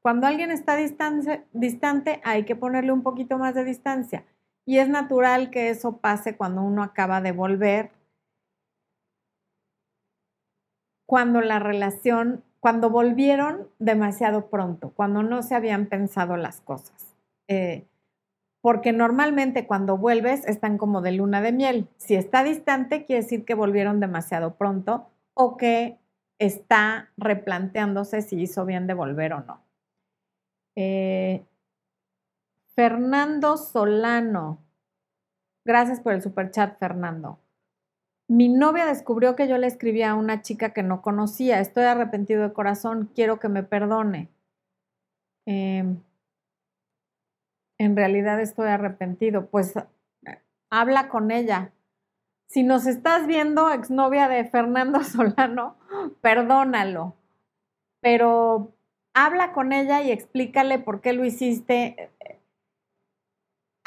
[0.00, 4.24] Cuando alguien está distante, hay que ponerle un poquito más de distancia.
[4.64, 7.90] Y es natural que eso pase cuando uno acaba de volver,
[11.06, 17.14] cuando la relación, cuando volvieron demasiado pronto, cuando no se habían pensado las cosas.
[17.48, 17.86] Eh,
[18.60, 21.88] porque normalmente cuando vuelves están como de luna de miel.
[21.96, 25.98] Si está distante, quiere decir que volvieron demasiado pronto o que
[26.38, 29.60] está replanteándose si hizo bien de volver o no.
[30.76, 31.44] Eh,
[32.74, 34.58] Fernando Solano.
[35.64, 37.38] Gracias por el super chat, Fernando.
[38.28, 41.60] Mi novia descubrió que yo le escribía a una chica que no conocía.
[41.60, 44.28] Estoy arrepentido de corazón, quiero que me perdone.
[45.46, 46.02] Em,
[47.78, 49.46] en realidad estoy arrepentido.
[49.46, 49.72] Pues
[50.70, 51.72] habla con ella.
[52.48, 55.76] Si nos estás viendo, exnovia de Fernando Solano,
[56.20, 57.14] perdónalo.
[58.00, 58.74] Pero
[59.14, 62.10] habla con ella y explícale por qué lo hiciste.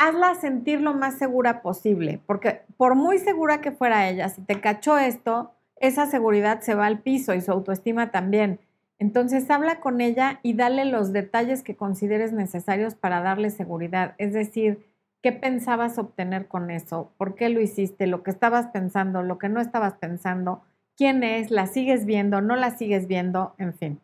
[0.03, 4.59] Hazla sentir lo más segura posible, porque por muy segura que fuera ella, si te
[4.59, 8.59] cachó esto, esa seguridad se va al piso y su autoestima también.
[8.97, 14.15] Entonces habla con ella y dale los detalles que consideres necesarios para darle seguridad.
[14.17, 14.83] Es decir,
[15.21, 17.11] ¿qué pensabas obtener con eso?
[17.17, 18.07] ¿Por qué lo hiciste?
[18.07, 19.21] ¿Lo que estabas pensando?
[19.21, 20.63] ¿Lo que no estabas pensando?
[20.97, 21.51] ¿Quién es?
[21.51, 22.41] ¿La sigues viendo?
[22.41, 23.53] ¿No la sigues viendo?
[23.59, 23.99] En fin.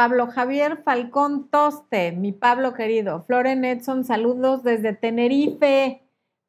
[0.00, 3.24] Pablo Javier Falcón Toste, mi Pablo querido.
[3.24, 6.00] Floren Edson, saludos desde Tenerife.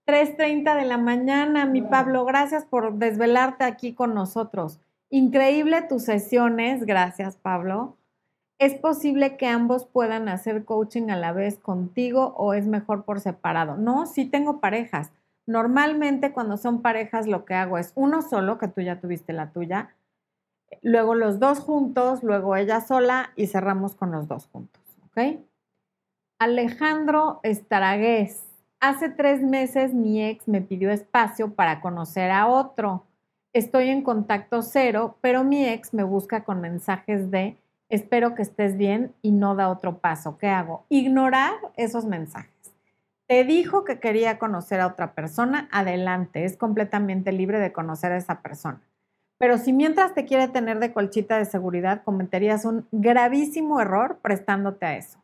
[0.08, 2.24] 3.30 de la mañana, mi Pablo.
[2.24, 4.80] Gracias por desvelarte aquí con nosotros.
[5.10, 6.86] Increíble tus sesiones.
[6.86, 7.98] Gracias, Pablo.
[8.58, 13.20] ¿Es posible que ambos puedan hacer coaching a la vez contigo o es mejor por
[13.20, 13.76] separado?
[13.76, 15.12] No, sí tengo parejas.
[15.46, 19.52] Normalmente cuando son parejas lo que hago es uno solo, que tú ya tuviste la
[19.52, 19.90] tuya,
[20.82, 25.40] luego los dos juntos, luego ella sola y cerramos con los dos juntos, ¿ok?
[26.40, 28.48] Alejandro Estaragués.
[28.80, 33.06] Hace tres meses mi ex me pidió espacio para conocer a otro.
[33.54, 37.58] Estoy en contacto cero, pero mi ex me busca con mensajes de
[37.90, 40.38] espero que estés bien y no da otro paso.
[40.38, 40.86] ¿Qué hago?
[40.90, 42.74] Ignorar esos mensajes.
[43.28, 48.18] Te dijo que quería conocer a otra persona, adelante, es completamente libre de conocer a
[48.18, 48.82] esa persona.
[49.42, 54.86] Pero si mientras te quiere tener de colchita de seguridad, cometerías un gravísimo error prestándote
[54.86, 55.18] a eso.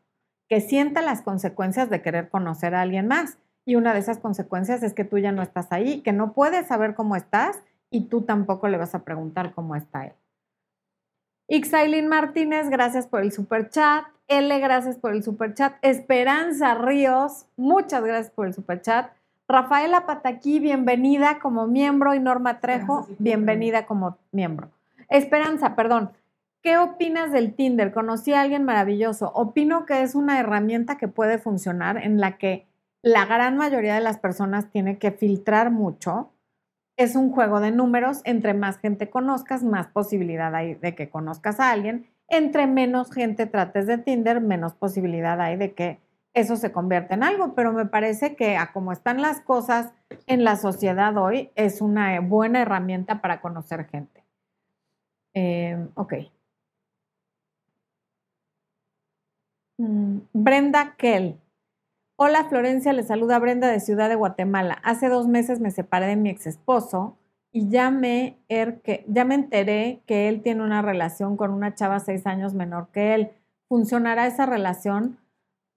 [0.50, 3.38] Que sienta las consecuencias de querer conocer a alguien más.
[3.64, 6.66] Y una de esas consecuencias es que tú ya no estás ahí, que no puedes
[6.66, 7.60] saber cómo estás
[7.92, 10.14] y tú tampoco le vas a preguntar cómo está él.
[11.50, 14.06] Ixailin Martínez, gracias por el super chat.
[14.28, 15.76] L, gracias por el super chat.
[15.84, 19.12] Esperanza Ríos, muchas gracias por el super chat.
[19.50, 24.72] Rafaela Pataquí, bienvenida como miembro y Norma Trejo, bienvenida como miembro.
[25.08, 26.12] Esperanza, perdón.
[26.62, 27.94] ¿Qué opinas del Tinder?
[27.94, 29.32] Conocí a alguien maravilloso.
[29.34, 32.68] Opino que es una herramienta que puede funcionar en la que
[33.02, 36.34] la gran mayoría de las personas tiene que filtrar mucho.
[36.98, 38.20] Es un juego de números.
[38.26, 42.08] Entre más gente conozcas, más posibilidad hay de que conozcas a alguien.
[42.28, 46.00] Entre menos gente trates de Tinder, menos posibilidad hay de que
[46.38, 49.94] eso se convierte en algo, pero me parece que a como están las cosas
[50.28, 54.24] en la sociedad hoy, es una buena herramienta para conocer gente.
[55.34, 56.14] Em, ok.
[59.80, 61.40] Mm, Brenda Kell.
[62.18, 64.80] Hola Florencia, le saluda Brenda de Ciudad de Guatemala.
[64.84, 67.18] Hace dos meses me separé de mi ex esposo
[67.52, 72.00] y ya me, er, ya me enteré que él tiene una relación con una chava
[72.00, 73.32] seis años menor que él.
[73.68, 75.18] ¿Funcionará esa relación?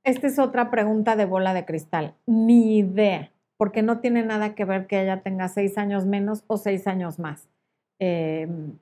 [0.05, 2.15] Esta es otra pregunta de bola de cristal.
[2.27, 6.57] Ni idea, porque no tiene nada que ver que ella tenga seis años menos o
[6.57, 7.49] seis años más.
[7.99, 8.73] Em,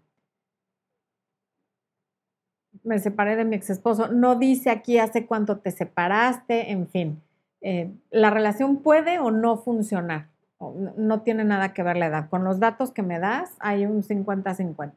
[2.84, 4.08] me separé de mi ex esposo.
[4.08, 7.20] No dice aquí hace cuánto te separaste, en fin.
[7.60, 10.28] Eh, la relación puede o no funcionar.
[10.96, 12.28] No tiene nada que ver la edad.
[12.28, 14.92] Con los datos que me das, hay un 50-50.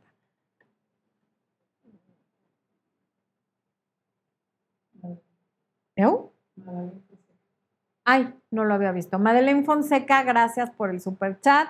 [8.04, 9.20] Ay, no lo había visto.
[9.20, 11.70] Madeleine Fonseca, gracias por el super chat.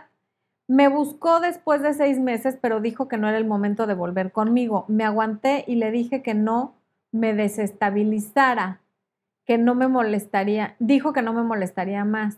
[0.67, 4.31] Me buscó después de seis meses, pero dijo que no era el momento de volver
[4.31, 4.85] conmigo.
[4.87, 6.75] Me aguanté y le dije que no
[7.11, 8.79] me desestabilizara,
[9.45, 10.75] que no me molestaría.
[10.79, 12.37] Dijo que no me molestaría más.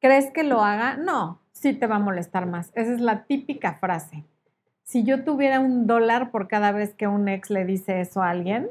[0.00, 0.96] ¿Crees que lo haga?
[0.96, 2.70] No, sí te va a molestar más.
[2.74, 4.24] Esa es la típica frase.
[4.82, 8.30] Si yo tuviera un dólar por cada vez que un ex le dice eso a
[8.30, 8.70] alguien,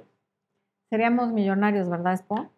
[0.90, 2.50] Seríamos millonarios, ¿verdad, Spo?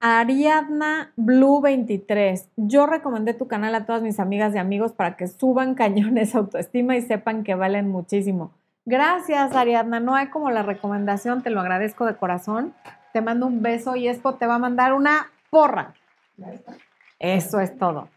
[0.00, 2.48] Ariadna Blue 23.
[2.56, 6.96] Yo recomendé tu canal a todas mis amigas y amigos para que suban cañones autoestima
[6.96, 8.52] y sepan que valen muchísimo.
[8.86, 10.00] Gracias, Ariadna.
[10.00, 12.74] No hay como la recomendación, te lo agradezco de corazón.
[13.12, 15.94] Te mando un beso y Espo te va a mandar una porra.
[17.18, 18.08] Eso es todo.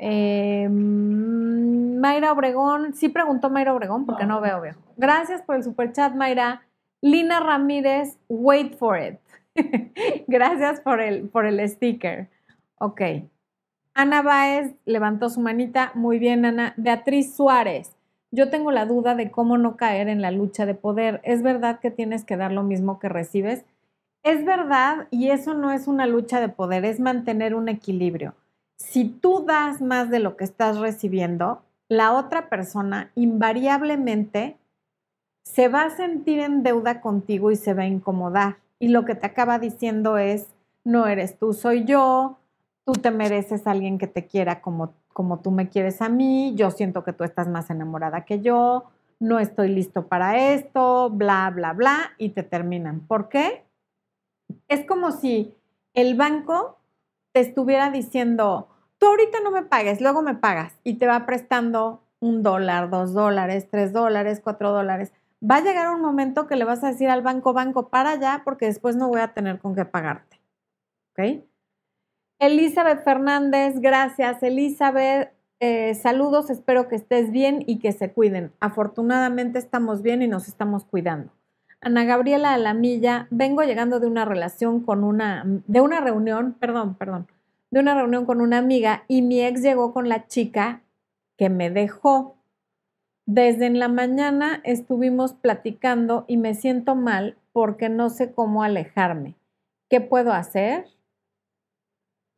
[0.00, 4.80] Eh, Mayra Obregón, sí preguntó Mayra Obregón porque no, veo viejo.
[4.96, 6.62] Gracias por el super chat, Mayra.
[7.04, 9.18] Lina Ramírez, wait for it.
[10.26, 12.28] Gracias por el, por el sticker.
[12.78, 13.00] Ok.
[13.92, 15.92] Ana Baez levantó su manita.
[15.94, 16.74] Muy bien, Ana.
[16.76, 17.94] Beatriz Suárez.
[18.30, 21.20] Yo tengo la duda de cómo no caer en la lucha de poder.
[21.24, 23.64] ¿Es verdad que tienes que dar lo mismo que recibes?
[24.24, 28.34] es verdad y eso no es una lucha de poder, es mantener un equilibrio.
[28.76, 34.56] Si tú das más de lo que estás recibiendo, la otra persona invariablemente
[35.44, 38.56] se va a sentir en deuda contigo y se va a incomodar.
[38.78, 40.48] Y lo que te acaba diciendo es,
[40.82, 42.38] no eres tú, soy yo,
[42.84, 46.54] tú te mereces a alguien que te quiera como, como tú me quieres a mí,
[46.56, 48.84] yo siento que tú estás más enamorada que yo,
[49.20, 53.00] no estoy listo para esto, bla, bla, bla, y te terminan.
[53.00, 53.64] ¿Por qué?
[54.68, 55.54] Es como si
[55.94, 56.78] el banco
[57.32, 58.68] te estuviera diciendo,
[58.98, 63.12] tú ahorita no me pagues, luego me pagas, y te va prestando un dólar, dos
[63.12, 65.12] dólares, tres dólares, cuatro dólares.
[65.48, 68.42] Va a llegar un momento que le vas a decir al banco, banco, para allá,
[68.44, 70.40] porque después no voy a tener con qué pagarte.
[71.12, 71.44] ¿Ok?
[72.38, 74.42] Elizabeth Fernández, gracias.
[74.42, 78.52] Elizabeth, eh, saludos, espero que estés bien y que se cuiden.
[78.60, 81.32] Afortunadamente estamos bien y nos estamos cuidando.
[81.80, 87.26] Ana Gabriela Alamilla, vengo llegando de una relación con una, de una reunión, perdón, perdón,
[87.70, 90.80] de una reunión con una amiga y mi ex llegó con la chica
[91.36, 92.33] que me dejó.
[93.26, 99.34] Desde en la mañana estuvimos platicando y me siento mal porque no sé cómo alejarme.
[99.88, 100.84] ¿Qué puedo hacer?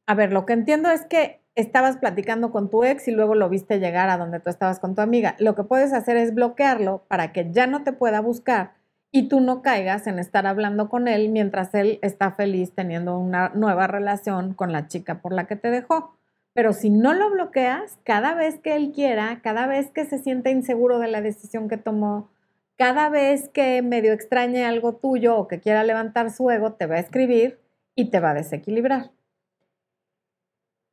[0.06, 3.48] A ver, lo que entiendo es que estabas platicando con tu ex y luego lo
[3.48, 5.34] viste llegar a donde tú estabas con tu amiga.
[5.40, 8.74] Lo que puedes hacer es bloquearlo para que ya no te pueda buscar
[9.10, 13.48] y tú no caigas en estar hablando con él mientras él está feliz teniendo una
[13.54, 16.16] nueva relación con la chica por la que te dejó.
[16.56, 20.48] Pero si no lo bloqueas, cada vez que él quiera, cada vez que se sienta
[20.48, 22.30] inseguro de la decisión que tomó,
[22.78, 26.94] cada vez que medio extrañe algo tuyo o que quiera levantar su ego, te va
[26.94, 27.60] a escribir
[27.94, 29.10] y te va a desequilibrar.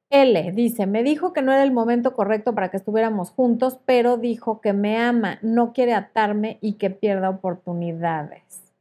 [0.10, 4.18] L dice, me dijo que no era el momento correcto para que estuviéramos juntos, pero
[4.18, 8.74] dijo que me ama, no quiere atarme y que pierda oportunidades.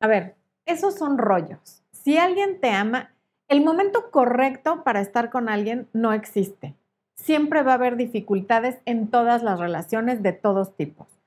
[0.00, 1.82] A ver, esos son rollos.
[1.90, 3.10] Si alguien te ama,
[3.50, 6.74] el momento correcto para estar con alguien no existe.
[7.16, 11.20] Siempre va a haber dificultades en todas las relaciones de todos tipos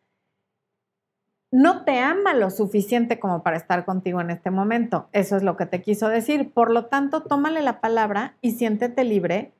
[1.53, 5.07] no te ama lo suficiente como para estar contigo en este momento.
[5.11, 6.51] Eso es lo que te quiso decir.
[6.51, 9.53] Por lo tanto, tómale la palabra y siéntete libre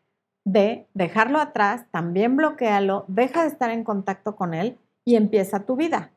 [0.44, 5.76] de dejarlo atrás, también bloquealo, deja de estar en contacto con él y empieza tu
[5.76, 6.10] vida.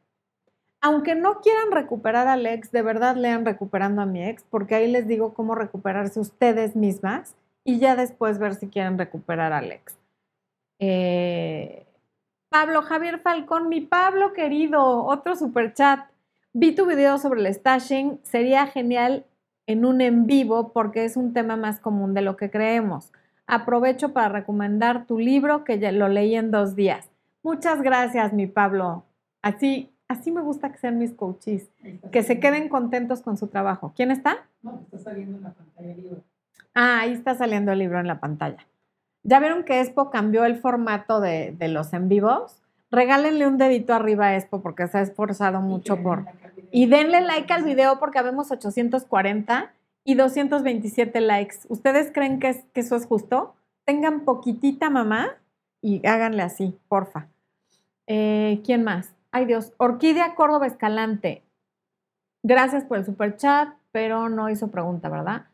[0.87, 4.89] Aunque no quieran recuperar al ex, de verdad lean recuperando a mi ex, porque ahí
[4.89, 7.35] les digo cómo recuperarse ustedes mismas
[7.65, 9.99] y ya después ver si quieren recuperar al ex.
[10.79, 11.89] Eh,
[12.51, 16.09] Pablo Javier Falcón, mi Pablo querido, otro super chat.
[16.53, 19.27] Vi tu video sobre el stashing, sería genial
[19.67, 23.11] en un en vivo porque es un tema más común de lo que creemos.
[23.49, 27.11] Aprovecho para recomendar tu libro que ya lo leí en dos días.
[27.43, 29.03] Muchas gracias, mi Pablo.
[29.43, 31.69] Así, así me gusta que sean mis coaches,
[32.13, 33.93] que se queden contentos con su trabajo.
[33.97, 34.47] ¿Quién está?
[34.63, 36.23] No, está saliendo en la pantalla el libro.
[36.75, 38.67] Ah, ahí está saliendo el libro en la pantalla.
[39.23, 42.63] ¿Ya vieron que Expo cambió el formato de, los en vivos?
[42.91, 46.27] Regálenle un dedito arriba a Expo porque se ha esforzado mucho por...
[46.71, 49.73] Y denle like al video porque habemos 840
[50.05, 51.57] y 227 likes.
[51.69, 53.55] ¿Ustedes creen que, que eso es justo?
[53.85, 55.39] Tengan poquitita mamá
[55.81, 57.29] y háganle así, porfa.
[58.07, 59.16] Eh, ¿Quién más?
[59.37, 61.45] Ay Dios, Orquídea Córdoba Escalante.
[62.43, 65.49] Gracias por el super chat, pero no hizo pregunta, ¿verdad?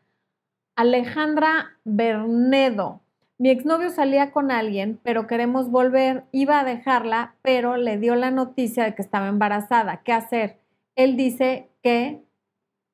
[0.77, 3.01] Alejandra Bernedo.
[3.37, 6.23] Mi exnovio salía con alguien, pero queremos volver.
[6.31, 9.97] Iba a dejarla, pero le dio la noticia de que estaba embarazada.
[9.97, 10.59] ¿Qué hacer?
[10.95, 12.23] Él dice que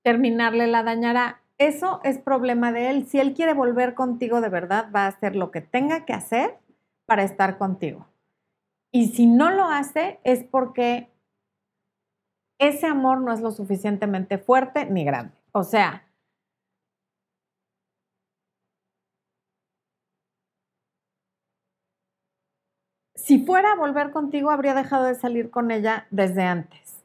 [0.02, 1.44] terminarle la dañará.
[1.60, 3.06] Eso es problema de él.
[3.06, 6.58] Si él quiere volver contigo de verdad, va a hacer lo que tenga que hacer
[7.06, 8.09] para estar contigo.
[8.92, 11.10] Y si no lo hace, es porque
[12.60, 15.34] ese amor no es lo suficientemente fuerte ni grande.
[15.52, 16.08] O sea,
[23.16, 27.04] si fuera a volver contigo, habría dejado de salir con ella desde antes.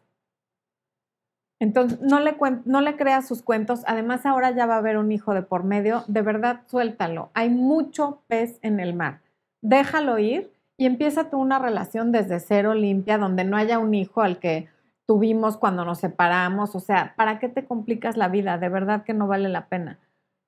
[1.60, 3.82] Entonces, no le, no le creas sus cuentos.
[3.86, 6.04] Además, ahora ya va a haber un hijo de por medio.
[6.08, 7.30] De verdad, suéltalo.
[7.34, 9.20] Hay mucho pez en el mar.
[9.62, 14.22] Déjalo ir y empieza tú una relación desde cero limpia, donde no haya un hijo
[14.22, 14.68] al que
[15.06, 16.74] tuvimos cuando nos separamos.
[16.74, 18.58] O sea, ¿para qué te complicas la vida?
[18.58, 19.98] De verdad que no vale la pena.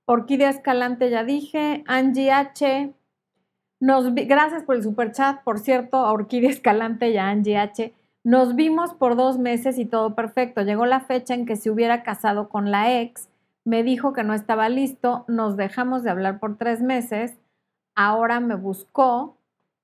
[0.06, 1.84] Orquídea Escalante, ya dije.
[1.86, 2.94] Angie H
[3.80, 7.94] gracias por el super chat, por cierto, a Orquídea Escalante y a Angie H.
[8.24, 10.62] Nos vimos por dos meses y todo perfecto.
[10.62, 13.28] Llegó la fecha en que se hubiera casado con la ex,
[13.64, 17.36] me dijo que no estaba listo, nos dejamos de hablar por tres meses,
[17.96, 19.35] ahora me buscó,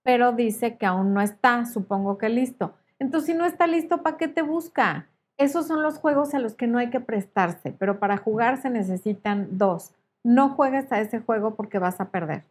[0.03, 2.74] pero dice que aún no está, supongo que listo.
[2.98, 5.09] Entonces, si no está listo, ¿para qué te busca?
[5.38, 8.70] Esos son los juegos a los que no hay que prestarse, pero para jugar se
[8.70, 9.92] necesitan dos.
[10.24, 12.44] No juegues a ese juego porque vas a perder.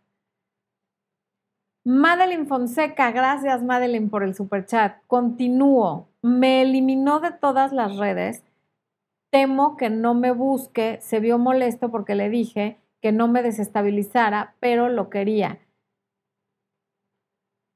[1.83, 4.97] Madeline Fonseca, gracias Madeline por el super chat.
[5.07, 6.09] Continúo.
[6.21, 8.43] Me eliminó de todas las redes.
[9.31, 10.99] Temo que no me busque.
[11.01, 15.59] Se vio molesto porque le dije que no me desestabilizara, pero lo quería.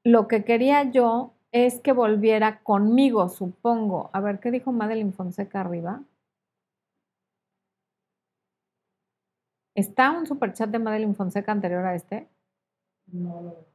[0.06, 4.08] Lo que quería yo es que volviera conmigo, supongo.
[4.12, 6.04] A ver, ¿qué dijo Madeline Fonseca arriba?
[9.76, 12.28] ¿Está un superchat de Madeline Fonseca anterior a este?
[13.08, 13.66] No lo veo.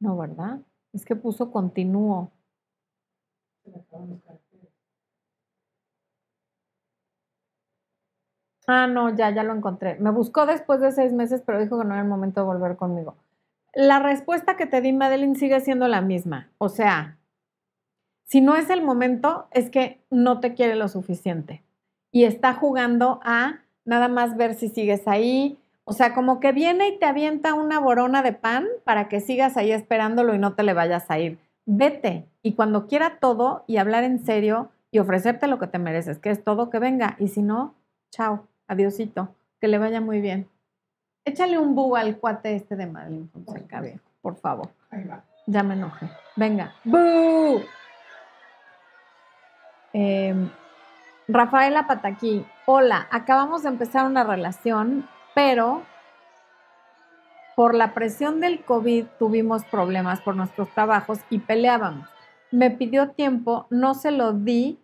[0.00, 0.60] No, ¿verdad?
[0.92, 1.50] Es que puso
[4.22, 4.70] caracteres.
[8.66, 9.96] Ah, no, ya, ya lo encontré.
[10.00, 12.76] Me buscó después de seis meses, pero dijo que no era el momento de volver
[12.76, 13.16] conmigo.
[13.74, 16.48] La respuesta que te di, Madeline, sigue siendo la misma.
[16.58, 17.18] O sea,
[18.24, 21.62] si no es el momento, es que no te quiere lo suficiente.
[22.12, 25.58] Y está jugando a nada más ver si sigues ahí.
[25.84, 29.56] O sea, como que viene y te avienta una borona de pan para que sigas
[29.56, 31.38] ahí esperándolo y no te le vayas a ir.
[31.66, 32.26] Vete.
[32.42, 36.30] Y cuando quiera todo y hablar en serio y ofrecerte lo que te mereces, que
[36.30, 37.16] es todo que venga.
[37.18, 37.74] Y si no,
[38.10, 38.46] chao.
[38.66, 40.48] Adiosito, que le vaya muy bien.
[41.24, 43.82] Échale un bu al cuate este de Madeline Fonseca,
[44.20, 44.70] por favor.
[44.90, 45.24] Ahí va.
[45.46, 46.08] Ya me enojé.
[46.36, 46.74] Venga.
[46.84, 47.62] ¡Bu!
[49.92, 50.34] Eh,
[51.28, 52.44] Rafaela Pataquí.
[52.66, 55.82] Hola, acabamos de empezar una relación, pero
[57.56, 62.08] por la presión del COVID tuvimos problemas por nuestros trabajos y peleábamos.
[62.50, 64.78] Me pidió tiempo, no se lo di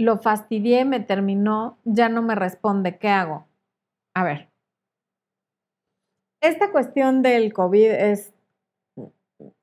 [0.00, 3.46] lo fastidié, me terminó, ya no me responde, ¿qué hago?
[4.14, 4.49] A ver,
[6.40, 8.32] esta cuestión del COVID es,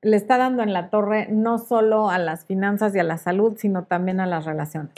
[0.02, 3.56] le está dando en la torre no solo a las finanzas y a la salud,
[3.56, 4.94] sino también a las relaciones.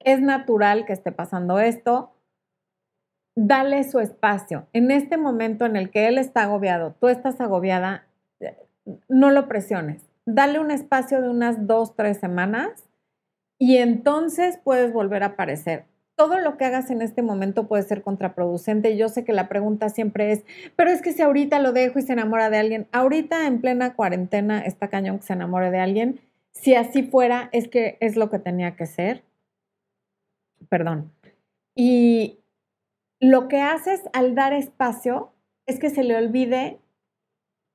[0.00, 2.12] Es natural que esté pasando esto.
[3.34, 4.66] Dale su espacio.
[4.72, 8.06] En este momento en el que él está agobiado, tú estás agobiada,
[9.08, 10.02] no lo presiones.
[10.26, 12.88] Dale un espacio de unas dos, tres semanas
[13.58, 15.86] y entonces puedes volver a aparecer.
[16.22, 18.96] Todo lo que hagas en este momento puede ser contraproducente.
[18.96, 20.44] Yo sé que la pregunta siempre es,
[20.76, 23.96] pero es que si ahorita lo dejo y se enamora de alguien, ahorita en plena
[23.96, 26.20] cuarentena está cañón que se enamore de alguien.
[26.52, 29.24] Si así fuera, es que es lo que tenía que ser.
[30.68, 31.10] Perdón.
[31.74, 32.38] Y
[33.18, 35.32] lo que haces al dar espacio
[35.66, 36.78] es que se le olvide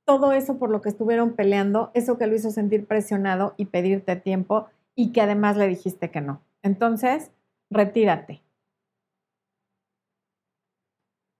[0.06, 4.16] todo eso por lo que estuvieron peleando, eso que lo hizo sentir presionado y pedirte
[4.16, 6.42] tiempo y que además le dijiste que no.
[6.64, 7.30] Entonces,
[7.70, 8.42] retírate.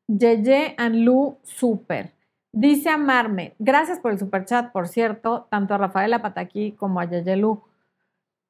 [0.08, 2.14] Yeye Anlu Super.
[2.54, 3.56] Dice amarme.
[3.60, 7.62] Gracias por el super chat, por cierto, tanto a Rafaela Pataquí como a Yeye Lu.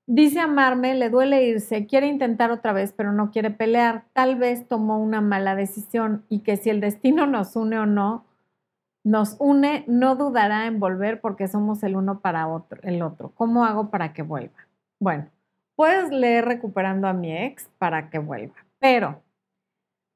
[0.09, 4.05] Dice amarme, le duele irse, quiere intentar otra vez, pero no quiere pelear.
[4.13, 8.23] Tal vez tomó una mala decisión y que si el destino nos une o no,
[9.03, 13.33] nos une, no dudará en volver porque somos el uno para otro, el otro.
[13.35, 14.55] ¿Cómo hago para que vuelva?
[14.99, 15.25] Bueno,
[15.77, 19.21] puedes leer recuperando a mi ex para que vuelva, pero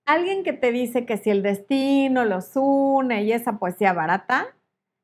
[0.05, 4.47] alguien que te dice que si el destino los une y esa poesía barata,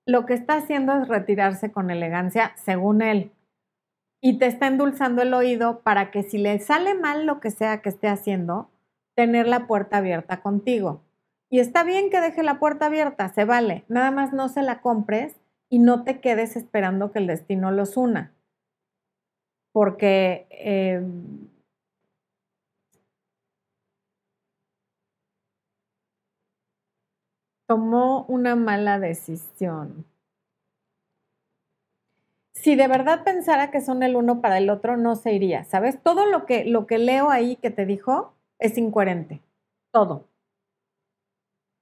[0.05, 3.31] lo que está haciendo es retirarse con elegancia, según él,
[4.19, 7.81] y te está endulzando el oído para que si le sale mal lo que sea
[7.83, 8.71] que esté haciendo,
[9.15, 11.03] tener la puerta abierta contigo.
[11.49, 14.81] Y está bien que deje la puerta abierta, se vale, nada más no se la
[14.81, 15.35] compres
[15.69, 18.33] y no te quedes esperando que el destino los una
[19.77, 20.99] porque eh,
[27.67, 30.07] tomó una mala decisión.
[32.55, 36.01] Si de verdad pensara que son el uno para el otro, no se iría, ¿sabes?
[36.01, 39.43] Todo lo que, lo que leo ahí que te dijo es incoherente,
[39.91, 40.27] todo.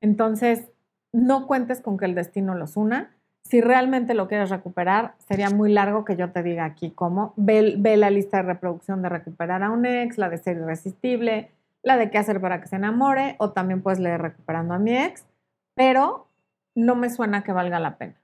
[0.02, 0.68] Entonces,
[1.14, 3.14] no cuentes con que el destino los una
[3.48, 7.34] si realmente lo quieres recuperar, sería muy largo que yo te diga aquí cómo.
[7.38, 11.52] Ve, la lista de reproducción de recuperar a un ex, la de ser irresistible,
[11.84, 14.98] la de qué hacer para que se enamore, o también puedes leer recuperando a mi
[14.98, 15.28] ex,
[15.76, 16.28] pero
[16.74, 18.16] no me suena que valga la pena.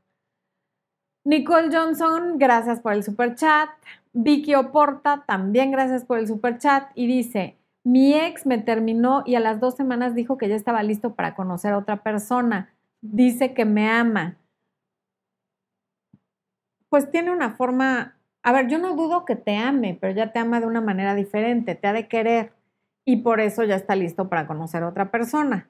[1.24, 3.70] Nicole Johnson, gracias por el super chat.
[4.14, 6.90] Vicky Oporta, también gracias por el super chat.
[6.96, 10.82] Y dice, mi ex me terminó y a las dos semanas dijo que ya estaba
[10.82, 12.70] listo para conocer a otra persona.
[13.02, 14.38] Dice que me ama
[16.92, 20.40] pues tiene una forma, a ver, yo no dudo que te ame, pero ya te
[20.40, 22.52] ama de una manera diferente, te ha de querer
[23.06, 25.70] y por eso ya está listo para conocer a otra persona.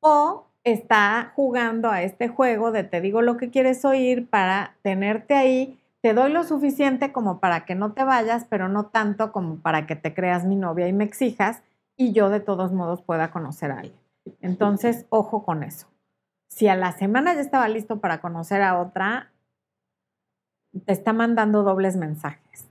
[0.00, 5.34] O está jugando a este juego de te digo lo que quieres oír para tenerte
[5.34, 9.56] ahí, te doy lo suficiente como para que no te vayas, pero no tanto como
[9.56, 11.62] para que te creas mi novia y me exijas
[11.94, 14.00] y yo de todos modos pueda conocer a alguien.
[14.40, 15.88] Entonces, ojo con eso.
[16.48, 19.30] Si a la semana ya estaba listo para conocer a otra,
[20.84, 22.68] te está mandando dobles mensajes.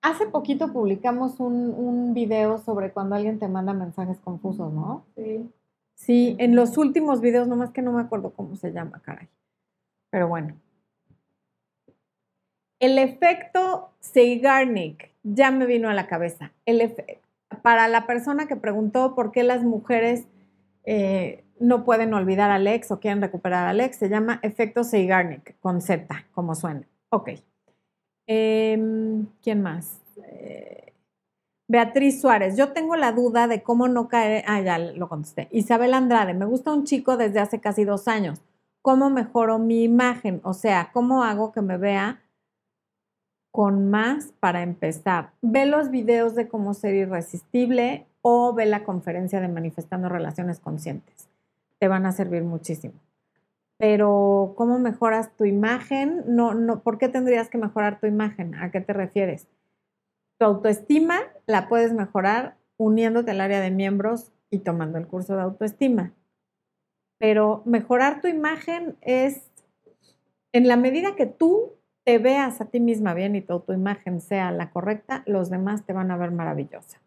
[0.00, 5.04] Hace poquito publicamos un, un video sobre cuando alguien te manda mensajes confusos, ¿no?
[5.14, 5.48] Sí.
[5.94, 9.28] Sí, en los últimos videos, nomás que no me acuerdo cómo se llama, caray.
[10.10, 10.54] Pero bueno.
[12.80, 16.50] El efecto Seigarnik ya me vino a la cabeza.
[16.66, 17.18] El efe-
[17.62, 20.26] para la persona que preguntó por qué las mujeres
[20.84, 25.56] eh, no pueden olvidar al ex o quieren recuperar al ex, se llama efecto Seigarnik,
[25.60, 26.82] con Z, como suena.
[27.12, 27.28] Ok.
[28.26, 30.00] Em, ¿Quién más?
[30.24, 30.94] Eh,
[31.68, 34.44] Beatriz Suárez, yo tengo la duda de cómo no caer.
[34.46, 35.48] Ah, ya lo contesté.
[35.50, 38.40] Isabel Andrade, me gusta un chico desde hace casi dos años.
[38.80, 40.40] ¿Cómo mejoro mi imagen?
[40.42, 42.22] O sea, ¿cómo hago que me vea
[43.50, 45.32] con más para empezar?
[45.42, 51.28] Ve los videos de cómo ser irresistible o ve la conferencia de Manifestando Relaciones Conscientes.
[51.78, 52.94] Te van a servir muchísimo.
[53.82, 56.22] Pero, ¿cómo mejoras tu imagen?
[56.28, 58.54] No, no, ¿Por qué tendrías que mejorar tu imagen?
[58.54, 59.48] ¿A qué te refieres?
[60.38, 65.42] Tu autoestima la puedes mejorar uniéndote al área de miembros y tomando el curso de
[65.42, 66.12] autoestima.
[67.18, 69.50] Pero mejorar tu imagen es,
[70.52, 71.72] en la medida que tú
[72.04, 75.92] te veas a ti misma bien y tu autoimagen sea la correcta, los demás te
[75.92, 77.00] van a ver maravillosa.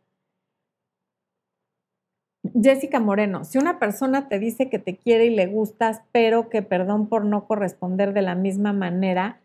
[2.59, 6.61] Jessica Moreno, si una persona te dice que te quiere y le gustas, pero que
[6.61, 9.41] perdón por no corresponder de la misma manera,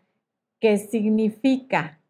[0.59, 2.01] ¿qué significa?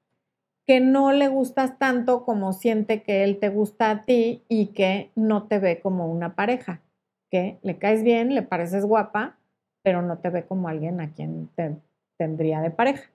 [0.68, 5.12] que no le gustas tanto como siente que él te gusta a ti y que
[5.16, 6.82] no te ve como una pareja,
[7.30, 9.38] que le caes bien, le pareces guapa,
[9.84, 11.76] pero no te ve como alguien a quien te
[12.18, 13.10] tendría de pareja.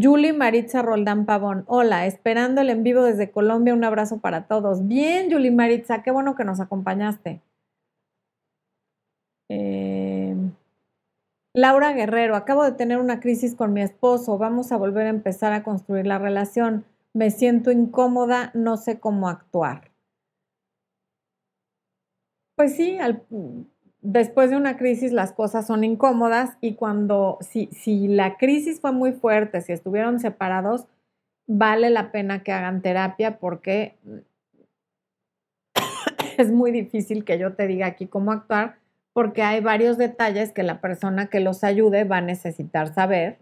[0.00, 4.88] Julie Maritza Roldán Pavón, hola, esperando el en vivo desde Colombia, un abrazo para todos.
[4.88, 7.42] Bien, Julie Maritza, qué bueno que nos acompañaste.
[9.50, 10.34] Eh,
[11.52, 15.52] Laura Guerrero, acabo de tener una crisis con mi esposo, vamos a volver a empezar
[15.52, 16.86] a construir la relación.
[17.12, 19.90] Me siento incómoda, no sé cómo actuar.
[22.56, 23.22] Pues sí, al,
[24.02, 28.92] después de una crisis las cosas son incómodas y cuando, si, si la crisis fue
[28.92, 30.86] muy fuerte, si estuvieron separados,
[31.46, 33.96] vale la pena que hagan terapia porque
[36.36, 38.76] es muy difícil que yo te diga aquí cómo actuar
[39.12, 43.38] porque hay varios detalles que la persona que los ayude va a necesitar saber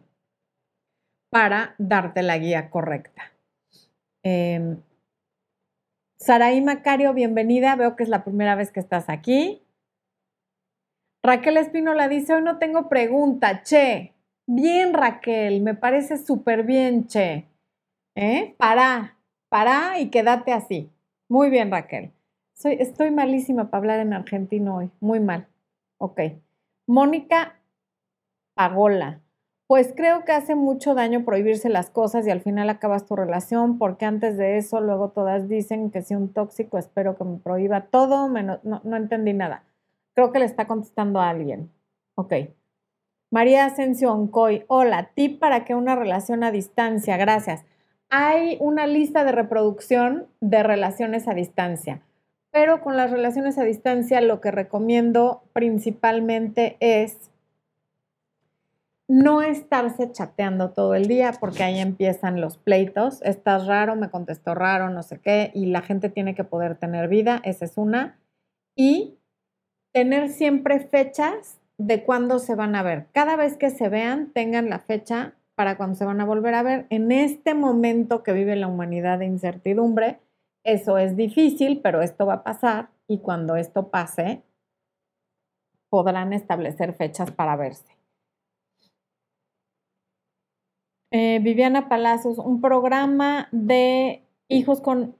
[1.30, 3.32] para darte la guía correcta.
[4.24, 4.76] Eh,
[6.18, 7.76] Saraí Macario, bienvenida.
[7.76, 9.62] Veo que es la primera vez que estás aquí.
[11.22, 14.14] Raquel Espinola dice, hoy no tengo pregunta, che.
[14.46, 17.46] Bien, Raquel, me parece súper bien, che.
[18.14, 18.54] ¿Eh?
[18.58, 19.18] Para,
[19.48, 20.90] para y quédate así.
[21.28, 22.12] Muy bien, Raquel.
[22.54, 25.46] Soy, estoy malísima para hablar en argentino hoy, muy mal.
[25.98, 26.20] Ok.
[26.86, 27.60] Mónica
[28.54, 29.20] Pagola.
[29.66, 33.78] Pues creo que hace mucho daño prohibirse las cosas y al final acabas tu relación
[33.78, 37.82] porque antes de eso luego todas dicen que si un tóxico espero que me prohíba
[37.82, 39.62] todo, menos, no, no entendí nada.
[40.14, 41.70] Creo que le está contestando a alguien.
[42.14, 42.34] Ok.
[43.30, 44.64] María Asensio Oncoy.
[44.68, 47.16] Hola, tip para que una relación a distancia.
[47.16, 47.64] Gracias.
[48.08, 52.02] Hay una lista de reproducción de relaciones a distancia
[52.50, 57.30] pero con las relaciones a distancia lo que recomiendo principalmente es
[59.08, 63.20] no estarse chateando todo el día porque ahí empiezan los pleitos.
[63.22, 67.08] Estás raro, me contestó raro, no sé qué, y la gente tiene que poder tener
[67.08, 68.20] vida, esa es una.
[68.76, 69.18] Y
[69.92, 73.06] tener siempre fechas de cuándo se van a ver.
[73.12, 76.62] Cada vez que se vean, tengan la fecha para cuando se van a volver a
[76.62, 76.86] ver.
[76.90, 80.20] En este momento que vive la humanidad de incertidumbre,
[80.64, 84.42] eso es difícil, pero esto va a pasar y cuando esto pase,
[85.88, 87.96] podrán establecer fechas para verse.
[91.12, 95.16] Eh, Viviana Palacios, un programa de hijos con,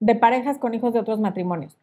[0.00, 1.81] de parejas con hijos de otros matrimonios.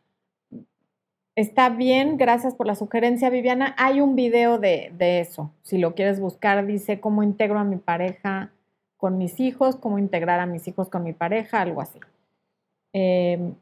[1.40, 3.74] Está bien, gracias por la sugerencia, Viviana.
[3.78, 7.78] Hay un video de, de eso, si lo quieres buscar, dice cómo integro a mi
[7.78, 8.52] pareja
[8.98, 11.98] con mis hijos, cómo integrar a mis hijos con mi pareja, algo así.
[12.92, 13.54] Eh,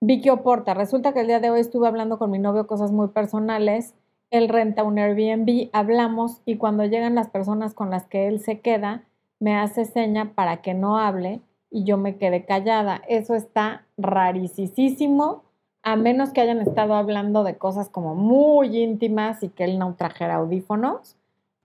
[0.00, 3.08] Vicky Oporta, resulta que el día de hoy estuve hablando con mi novio cosas muy
[3.08, 3.94] personales,
[4.30, 8.60] él renta un Airbnb, hablamos y cuando llegan las personas con las que él se
[8.60, 9.04] queda,
[9.40, 13.02] me hace seña para que no hable y yo me quede callada.
[13.08, 15.43] Eso está rarísimo,
[15.84, 19.94] a menos que hayan estado hablando de cosas como muy íntimas y que él no
[19.94, 21.16] trajera audífonos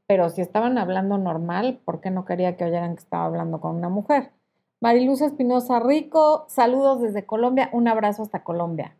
[0.09, 3.75] pero si estaban hablando normal, ¿por qué no quería que oyeran que estaba hablando con
[3.75, 4.31] una mujer?
[4.81, 8.95] Mariluz Espinosa Rico, saludos desde Colombia, un abrazo hasta Colombia.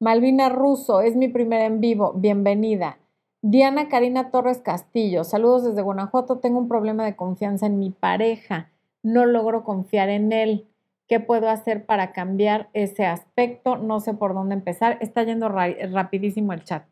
[0.00, 2.96] Malvina Russo, es mi primera en vivo, bienvenida.
[3.42, 8.70] Diana Karina Torres Castillo, saludos desde Guanajuato, tengo un problema de confianza en mi pareja,
[9.02, 10.66] no logro confiar en él.
[11.08, 13.76] ¿Qué puedo hacer para cambiar ese aspecto?
[13.76, 14.98] No sé por dónde empezar.
[15.00, 16.84] Está yendo rapidísimo el chat.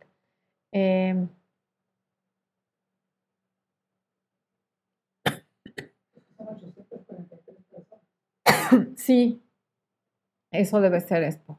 [0.72, 1.26] Eh,
[8.96, 9.40] sí,
[10.52, 11.58] eso debe ser esto.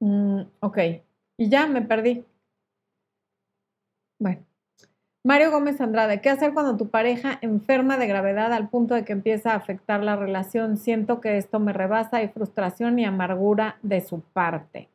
[0.00, 0.78] Mm, ok,
[1.38, 2.24] y ya me perdí.
[4.18, 4.49] Bueno.
[5.22, 9.12] Mario Gómez Andrade, ¿qué hacer cuando tu pareja enferma de gravedad al punto de que
[9.12, 10.78] empieza a afectar la relación?
[10.78, 14.88] Siento que esto me rebasa, hay frustración y amargura de su parte.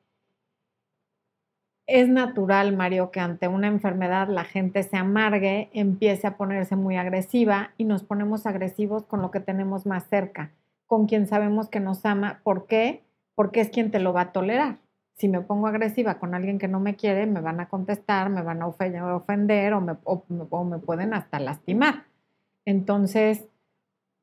[1.85, 6.97] Es natural, Mario, que ante una enfermedad la gente se amargue, empiece a ponerse muy
[6.97, 10.49] agresiva y nos ponemos agresivos con lo que tenemos más cerca,
[10.87, 12.39] con quien sabemos que nos ama.
[12.41, 13.03] ¿Por qué?
[13.35, 14.77] Porque es quien te lo va a tolerar
[15.15, 18.41] si me pongo agresiva con alguien que no me quiere, me van a contestar, me
[18.41, 19.95] van a ofender o me,
[20.69, 22.03] me pueden hasta lastimar.
[22.65, 23.45] Entonces,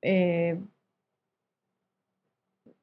[0.03, 0.61] eh,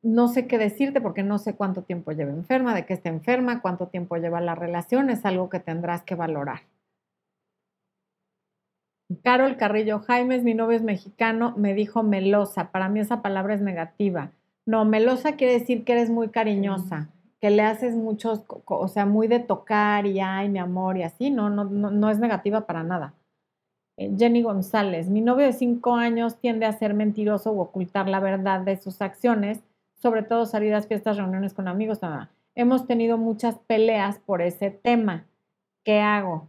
[0.01, 3.61] no sé qué decirte porque no sé cuánto tiempo lleva enferma, de qué está enferma,
[3.61, 6.61] cuánto tiempo lleva la relación, es algo que tendrás que valorar.
[9.23, 12.71] Carol Carrillo Jaimes, mi novio es mexicano, me dijo melosa.
[12.71, 14.31] Para mí esa palabra es negativa.
[14.65, 19.27] No, melosa quiere decir que eres muy cariñosa que le haces muchos, o sea, muy
[19.27, 23.13] de tocar y ay, mi amor y así, no, no, no, es negativa para nada.
[23.97, 28.19] Eh, Jenny González, mi novio de cinco años tiende a ser mentiroso o ocultar la
[28.19, 29.61] verdad de sus acciones,
[29.95, 32.01] sobre todo salidas, fiestas, reuniones con amigos.
[32.01, 32.29] Nada.
[32.55, 35.25] Hemos tenido muchas peleas por ese tema.
[35.83, 36.47] ¿Qué hago?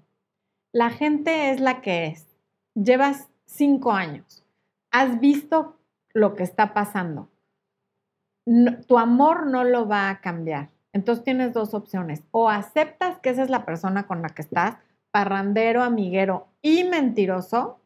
[0.72, 2.26] La gente es la que es.
[2.74, 4.44] Llevas cinco años.
[4.90, 5.76] Has visto
[6.12, 7.28] lo que está pasando.
[8.88, 10.70] tu amor no lo va a cambiar.
[10.92, 12.22] Entonces tienes dos opciones.
[12.30, 14.76] O aceptas que esa es la persona con la que estás,
[15.10, 17.80] parrandero, amiguero y mentiroso,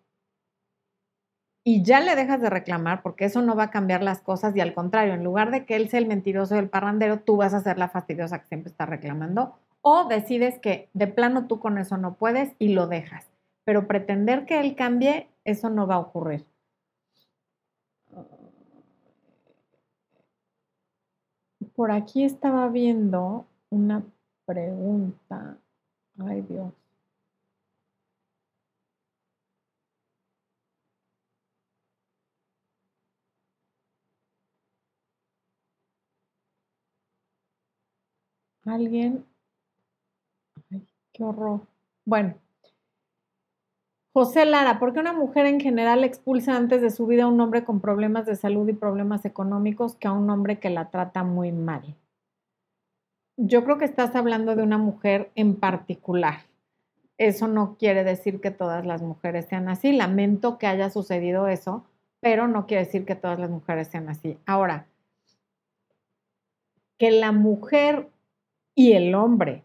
[1.66, 4.60] y ya le dejas de reclamar porque eso no va a cambiar las cosas y
[4.60, 7.54] al contrario, en lugar de que él sea el mentiroso y el parrandero, tú vas
[7.54, 9.56] a ser la fastidiosa que siempre está reclamando.
[9.80, 13.30] O decides que de plano tú con eso no puedes y lo dejas.
[13.64, 16.44] Pero pretender que él cambie, eso no va a ocurrir.
[21.74, 24.04] Por aquí estaba viendo una
[24.46, 25.58] pregunta.
[26.18, 26.72] Ay Dios.
[38.66, 39.24] Alguien.
[40.70, 41.66] Ay, qué horror.
[42.04, 42.34] Bueno,
[44.16, 47.40] José Lara, ¿por qué una mujer en general expulsa antes de su vida a un
[47.40, 51.24] hombre con problemas de salud y problemas económicos que a un hombre que la trata
[51.24, 51.96] muy mal?
[53.36, 56.42] Yo creo que estás hablando de una mujer en particular.
[57.18, 59.90] Eso no quiere decir que todas las mujeres sean así.
[59.90, 61.84] Lamento que haya sucedido eso,
[62.20, 64.38] pero no quiere decir que todas las mujeres sean así.
[64.46, 64.86] Ahora,
[66.98, 68.10] que la mujer
[68.76, 69.64] y el hombre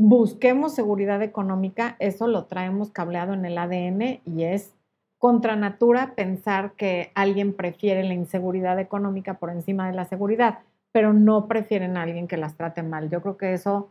[0.00, 4.74] busquemos seguridad económica, eso lo traemos cableado en el ADN y es
[5.18, 11.12] contra natura pensar que alguien prefiere la inseguridad económica por encima de la seguridad, pero
[11.12, 13.10] no prefieren a alguien que las trate mal.
[13.10, 13.90] Yo creo que eso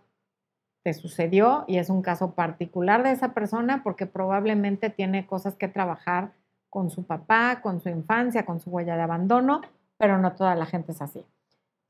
[0.84, 5.68] te sucedió y es un caso particular de esa persona porque probablemente tiene cosas que
[5.68, 6.32] trabajar
[6.72, 9.62] con su papá, con su infancia, con su huella de abandono,
[9.99, 11.24] pero no toda la gente es así.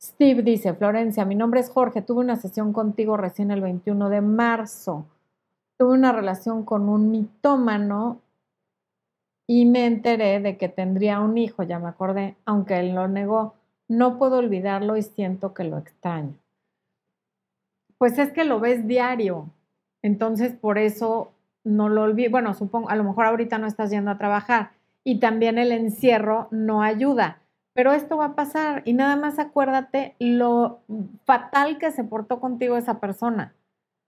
[0.02, 4.22] Steve dice, Florencia, mi nombre es Jorge, tuve una sesión contigo recién el 21 de
[4.22, 5.06] marzo.
[5.78, 8.22] Tuve una relación con un mitómano
[9.45, 13.56] y me enteré de que tendría un hijo, ya me acordé, aunque él lo negó.
[13.89, 16.36] No puedo olvidarlo y siento que lo extraño.
[17.97, 19.50] Pues es que lo ves diario,
[20.02, 21.34] entonces por eso
[21.66, 22.32] no lo olvido.
[22.32, 24.72] Bueno, supongo, a lo mejor ahorita no estás yendo a trabajar
[25.04, 27.41] y también el encierro no ayuda
[27.80, 30.82] pero esto va a pasar y nada más acuérdate lo
[31.23, 33.55] fatal que se portó contigo esa persona,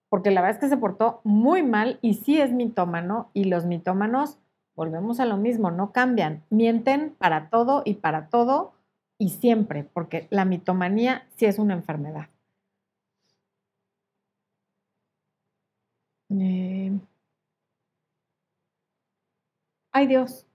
[0.09, 3.65] porque la verdad es que se portó muy mal y sí es mitómano y los
[3.65, 4.39] mitómanos,
[4.75, 8.73] volvemos a lo mismo, no cambian, mienten para todo y para todo
[9.17, 12.27] y siempre, porque la mitomanía sí es una enfermedad.
[16.29, 16.91] Eh,
[19.93, 20.45] ay Dios,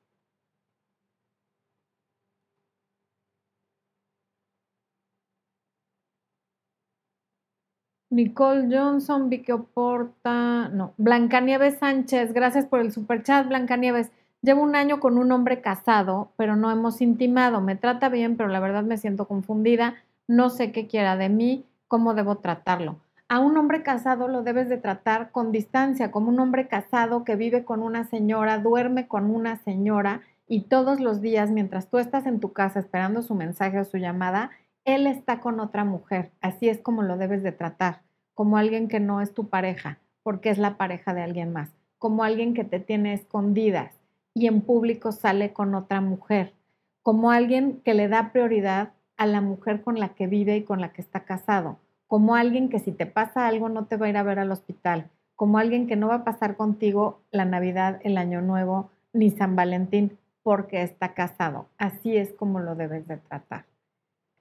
[8.10, 14.12] Nicole Johnson, Vicky Oporta, no, Blancanieves Sánchez, gracias por el superchat, Blancanieves.
[14.42, 17.60] Llevo un año con un hombre casado, pero no hemos intimado.
[17.60, 19.94] Me trata bien, pero la verdad me siento confundida.
[20.28, 23.00] No sé qué quiera de mí, cómo debo tratarlo.
[23.28, 27.34] A un hombre casado lo debes de tratar con distancia, como un hombre casado que
[27.34, 32.24] vive con una señora, duerme con una señora y todos los días, mientras tú estás
[32.26, 34.50] en tu casa esperando su mensaje o su llamada,
[34.86, 36.30] él está con otra mujer.
[36.40, 38.02] Así es como lo debes de tratar,
[38.34, 42.22] como alguien que no es tu pareja, porque es la pareja de alguien más, como
[42.22, 43.92] alguien que te tiene escondidas
[44.32, 46.54] y en público sale con otra mujer,
[47.02, 50.80] como alguien que le da prioridad a la mujer con la que vive y con
[50.80, 54.10] la que está casado, como alguien que si te pasa algo no te va a
[54.10, 58.00] ir a ver al hospital, como alguien que no va a pasar contigo la Navidad,
[58.04, 61.66] el Año Nuevo, ni San Valentín, porque está casado.
[61.76, 63.64] Así es como lo debes de tratar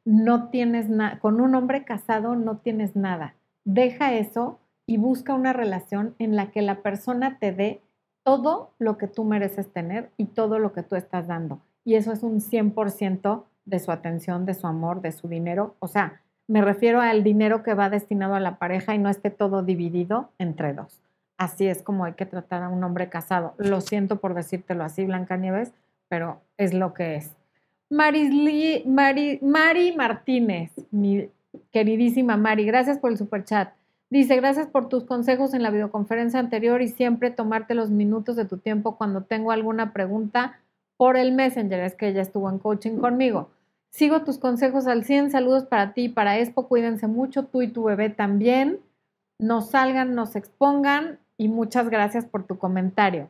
[0.06, 3.36] no tienes nada, con un hombre casado no tienes nada.
[3.66, 7.82] Deja eso y busca una relación en la que la persona te dé
[8.24, 11.60] todo lo que tú mereces tener y todo lo que tú estás dando.
[11.84, 15.76] Y eso es un 100% de su atención, de su amor, de su dinero.
[15.80, 19.32] O sea, me refiero al dinero que va destinado a la pareja y no esté
[19.32, 21.02] todo dividido entre dos.
[21.38, 23.56] Así es como hay que tratar a un hombre casado.
[23.58, 25.74] Lo siento por decírtelo así, Blanca Nieves,
[26.08, 27.36] pero es lo que es.
[27.90, 28.84] Mari,
[29.42, 31.30] Mari Martínez, mi
[31.72, 33.74] queridísima Mari, gracias por el super chat.
[34.10, 38.46] Dice, gracias por tus consejos en la videoconferencia anterior y siempre tomarte los minutos de
[38.46, 40.60] tu tiempo cuando tengo alguna pregunta
[40.98, 41.80] por el Messenger.
[41.82, 43.50] Es que ella estuvo en coaching conmigo.
[43.90, 45.32] Sigo tus consejos al 100.
[45.32, 46.68] Saludos para ti y para Expo.
[46.68, 48.80] Cuídense mucho, tú y tu bebé también.
[49.40, 53.30] No salgan, no se expongan y muchas gracias por tu comentario.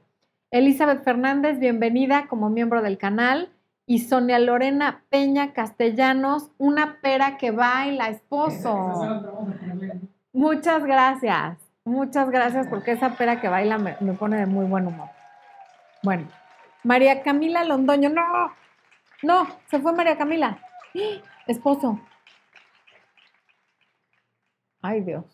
[0.51, 3.49] Elizabeth Fernández, bienvenida como miembro del canal
[3.85, 9.21] y Sonia Lorena Peña Castellanos, una pera que baila, esposo.
[10.33, 15.09] Muchas gracias, muchas gracias porque esa pera que baila me, pone de muy buen humor.
[16.01, 16.27] Bueno,
[16.83, 18.51] María Camila Londoño, no,
[19.23, 20.59] no, se fue María Camila.
[21.47, 21.99] Esposo.
[24.81, 25.25] Ay Dios.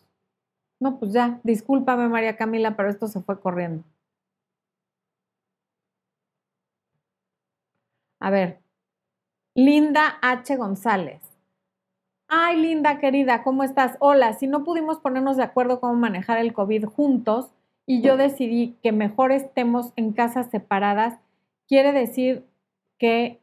[0.78, 3.84] No, pues ya, discúlpame María Camila, pero esto se fue corriendo.
[8.22, 8.60] A ver,
[9.56, 10.56] Linda H.
[10.56, 11.20] González.
[12.28, 13.96] Ay, Linda querida, ¿cómo estás?
[13.98, 17.52] Hola, si no pudimos ponernos de acuerdo cómo manejar el COVID juntos
[17.84, 21.18] y yo decidí que mejor estemos en casas separadas,
[21.66, 22.46] quiere decir
[22.96, 23.40] que,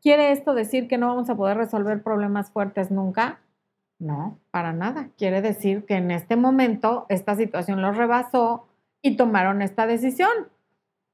[0.00, 3.42] ¿quiere esto decir que no vamos a poder resolver problemas fuertes nunca?
[3.98, 5.10] No, para nada.
[5.18, 8.66] Quiere decir que en este momento esta situación los rebasó
[9.02, 10.32] y tomaron esta decisión,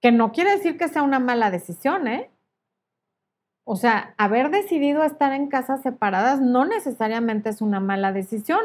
[0.00, 2.30] que no quiere decir que sea una mala decisión, ¿eh?
[3.72, 8.58] O sea, haber decidido estar en casas separadas no necesariamente es una mala decisión,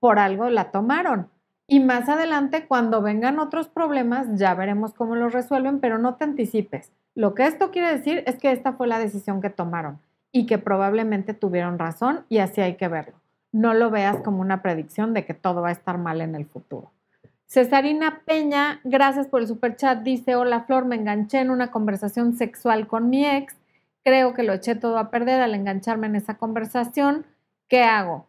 [0.00, 1.28] por algo la tomaron.
[1.68, 6.24] Y más adelante, cuando vengan otros problemas, ya veremos cómo los resuelven, pero no te
[6.24, 6.90] anticipes.
[7.14, 10.00] Lo que esto quiere decir es que esta fue la decisión que tomaron
[10.32, 13.14] y que probablemente tuvieron razón y así hay que verlo.
[13.52, 16.46] No lo veas como una predicción de que todo va a estar mal en el
[16.46, 16.90] futuro.
[17.46, 22.32] Cesarina Peña, gracias por el super chat, dice, hola Flor, me enganché en una conversación
[22.32, 23.54] sexual con mi ex
[24.08, 27.26] creo que lo eché todo a perder al engancharme en esa conversación,
[27.68, 28.26] ¿qué hago?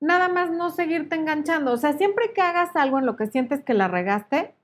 [0.00, 1.72] Nada más no seguirte enganchando.
[1.72, 4.54] O sea, siempre que hagas algo en lo que sientes que la regaste,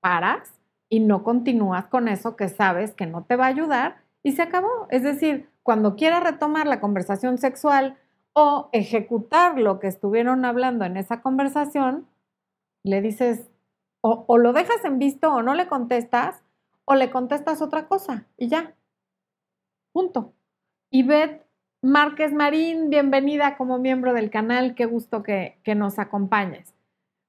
[0.00, 0.58] paras
[0.88, 4.40] y no continúas con eso que sabes que no te va a ayudar y se
[4.40, 4.86] acabó.
[4.88, 7.98] Es decir, cuando quieras retomar la conversación sexual
[8.32, 12.06] o ejecutar lo que estuvieron hablando en esa conversación,
[12.84, 13.50] le dices,
[14.00, 16.42] o, o lo dejas en visto o no le contestas,
[16.86, 18.74] o le contestas otra cosa y ya,
[19.94, 20.32] Punto.
[20.90, 21.46] Beth
[21.80, 24.74] Márquez Marín, bienvenida como miembro del canal.
[24.74, 26.74] Qué gusto que, que nos acompañes.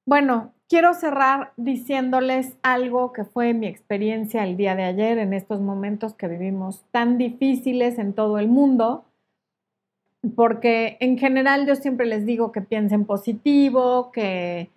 [0.04, 5.62] Bueno, quiero cerrar diciéndoles algo que fue mi experiencia el día de ayer en estos
[5.62, 9.06] momentos que vivimos tan difíciles en todo el mundo,
[10.36, 14.72] porque en general yo siempre les digo que piensen positivo, que,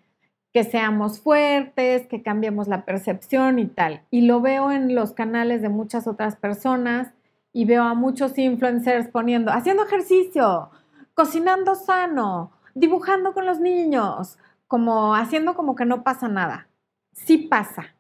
[0.53, 4.03] que seamos fuertes, que cambiemos la percepción y tal.
[4.11, 7.15] Y lo veo en los canales de muchas otras personas
[7.53, 10.71] y veo a muchos influencers poniendo, haciendo ejercicio,
[11.15, 16.69] cocinando sano, dibujando con los niños, como haciendo como que no pasa nada.
[17.13, 17.95] Sí pasa.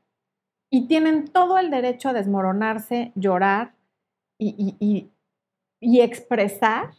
[0.71, 3.73] Y tienen todo el derecho a desmoronarse, llorar
[4.39, 5.11] y,
[5.81, 6.91] y expresar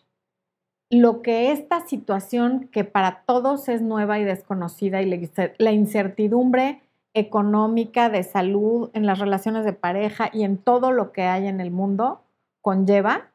[0.89, 6.82] lo que esta situación que para todos es nueva y desconocida y la incertidumbre
[7.14, 11.62] económica, de salud, en las relaciones de pareja y en todo lo que hay en
[11.62, 12.22] el mundo,
[12.62, 13.30] conlleva,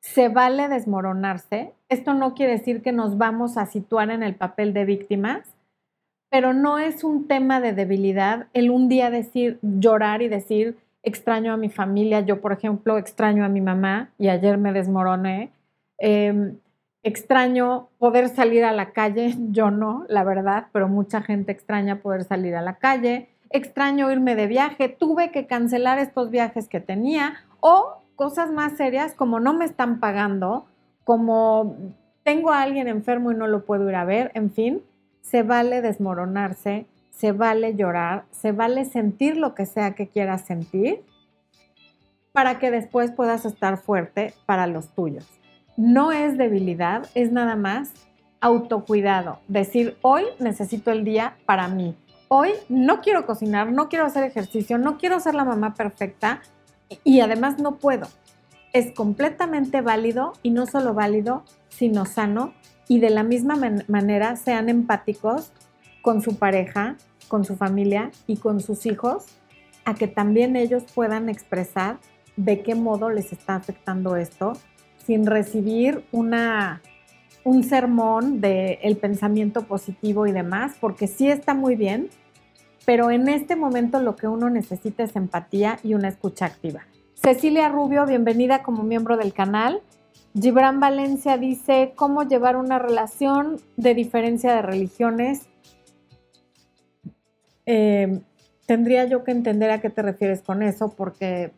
[0.00, 4.72] se vale desmoronarse, Esto no quiere decir que nos vamos a situar en el papel
[4.72, 5.54] de víctimas,
[6.30, 11.52] pero no es un tema de debilidad el un día decir, llorar y decir, extraño
[11.52, 12.20] a mi familia.
[12.20, 15.52] Yo, por ejemplo, extraño a mi mamá y ayer me desmoroné.
[15.98, 16.56] Em,
[17.02, 22.24] extraño poder salir a la calle, yo no, la verdad, pero mucha gente extraña poder
[22.24, 23.28] salir a la calle.
[23.50, 29.14] Extraño irme de viaje, tuve que cancelar estos viajes que tenía o cosas más serias
[29.14, 30.66] como no me están pagando,
[31.04, 31.76] como
[32.22, 34.82] tengo a alguien enfermo y no lo puedo ir a ver, en fin,
[35.20, 41.02] se vale desmoronarse, se vale llorar, se vale sentir lo que sea que quieras sentir
[42.32, 45.26] para que después puedas estar fuerte para los tuyos.
[45.76, 47.92] No es debilidad, es nada más
[48.40, 49.38] autocuidado.
[49.48, 51.94] Decir, hoy necesito el día para mí.
[52.28, 56.40] Hoy no quiero cocinar, no quiero hacer ejercicio, no quiero ser la mamá perfecta
[57.04, 58.08] y además no puedo.
[58.72, 62.54] Es completamente válido y no solo válido, sino sano
[62.88, 63.56] y de la misma
[63.88, 65.52] manera sean empáticos
[66.02, 66.96] con su pareja,
[67.28, 69.26] con su familia y con sus hijos,
[69.84, 71.98] a que también ellos puedan expresar
[72.36, 74.54] de qué modo les está afectando esto
[75.04, 76.82] sin recibir una,
[77.44, 82.08] un sermón del el pensamiento positivo y demás, porque sí está muy bien,
[82.84, 86.82] pero en este momento lo que uno necesita es empatía y una escucha activa.
[87.14, 89.80] Cecilia Rubio, bienvenida como miembro del canal.
[90.34, 95.46] Gibran Valencia dice, ¿cómo llevar una relación de diferencia de religiones?
[97.66, 98.20] Eh,
[98.66, 101.52] tendría yo que entender a qué te refieres con eso, porque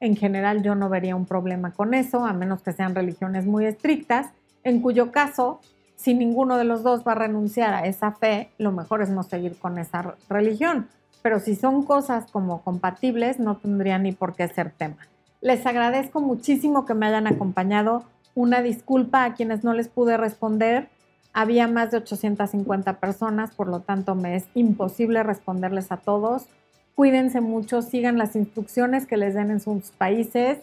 [0.00, 3.66] en general yo no vería un problema con eso, a menos que sean religiones muy
[3.66, 4.32] estrictas,
[4.64, 5.60] en cuyo caso,
[5.96, 9.22] si ninguno de los dos va a renunciar a esa fe, lo mejor es no
[9.22, 10.88] seguir con esa religión.
[11.22, 15.08] Pero si son cosas como compatibles, no tendría ni por qué ser tema.
[15.40, 18.04] Les agradezco muchísimo que me hayan acompañado.
[18.34, 20.88] Una disculpa a quienes no les pude responder.
[21.32, 26.46] Había más de 850 personas, por lo tanto me es imposible responderles a todos.
[26.94, 30.58] Cuídense mucho, sigan las instrucciones que les den en sus países.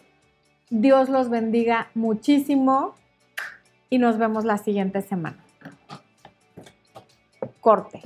[0.70, 2.96] Dios los bendiga muchísimo
[3.94, 5.38] y nos vemos la siguiente semana.
[7.62, 8.02] Corte.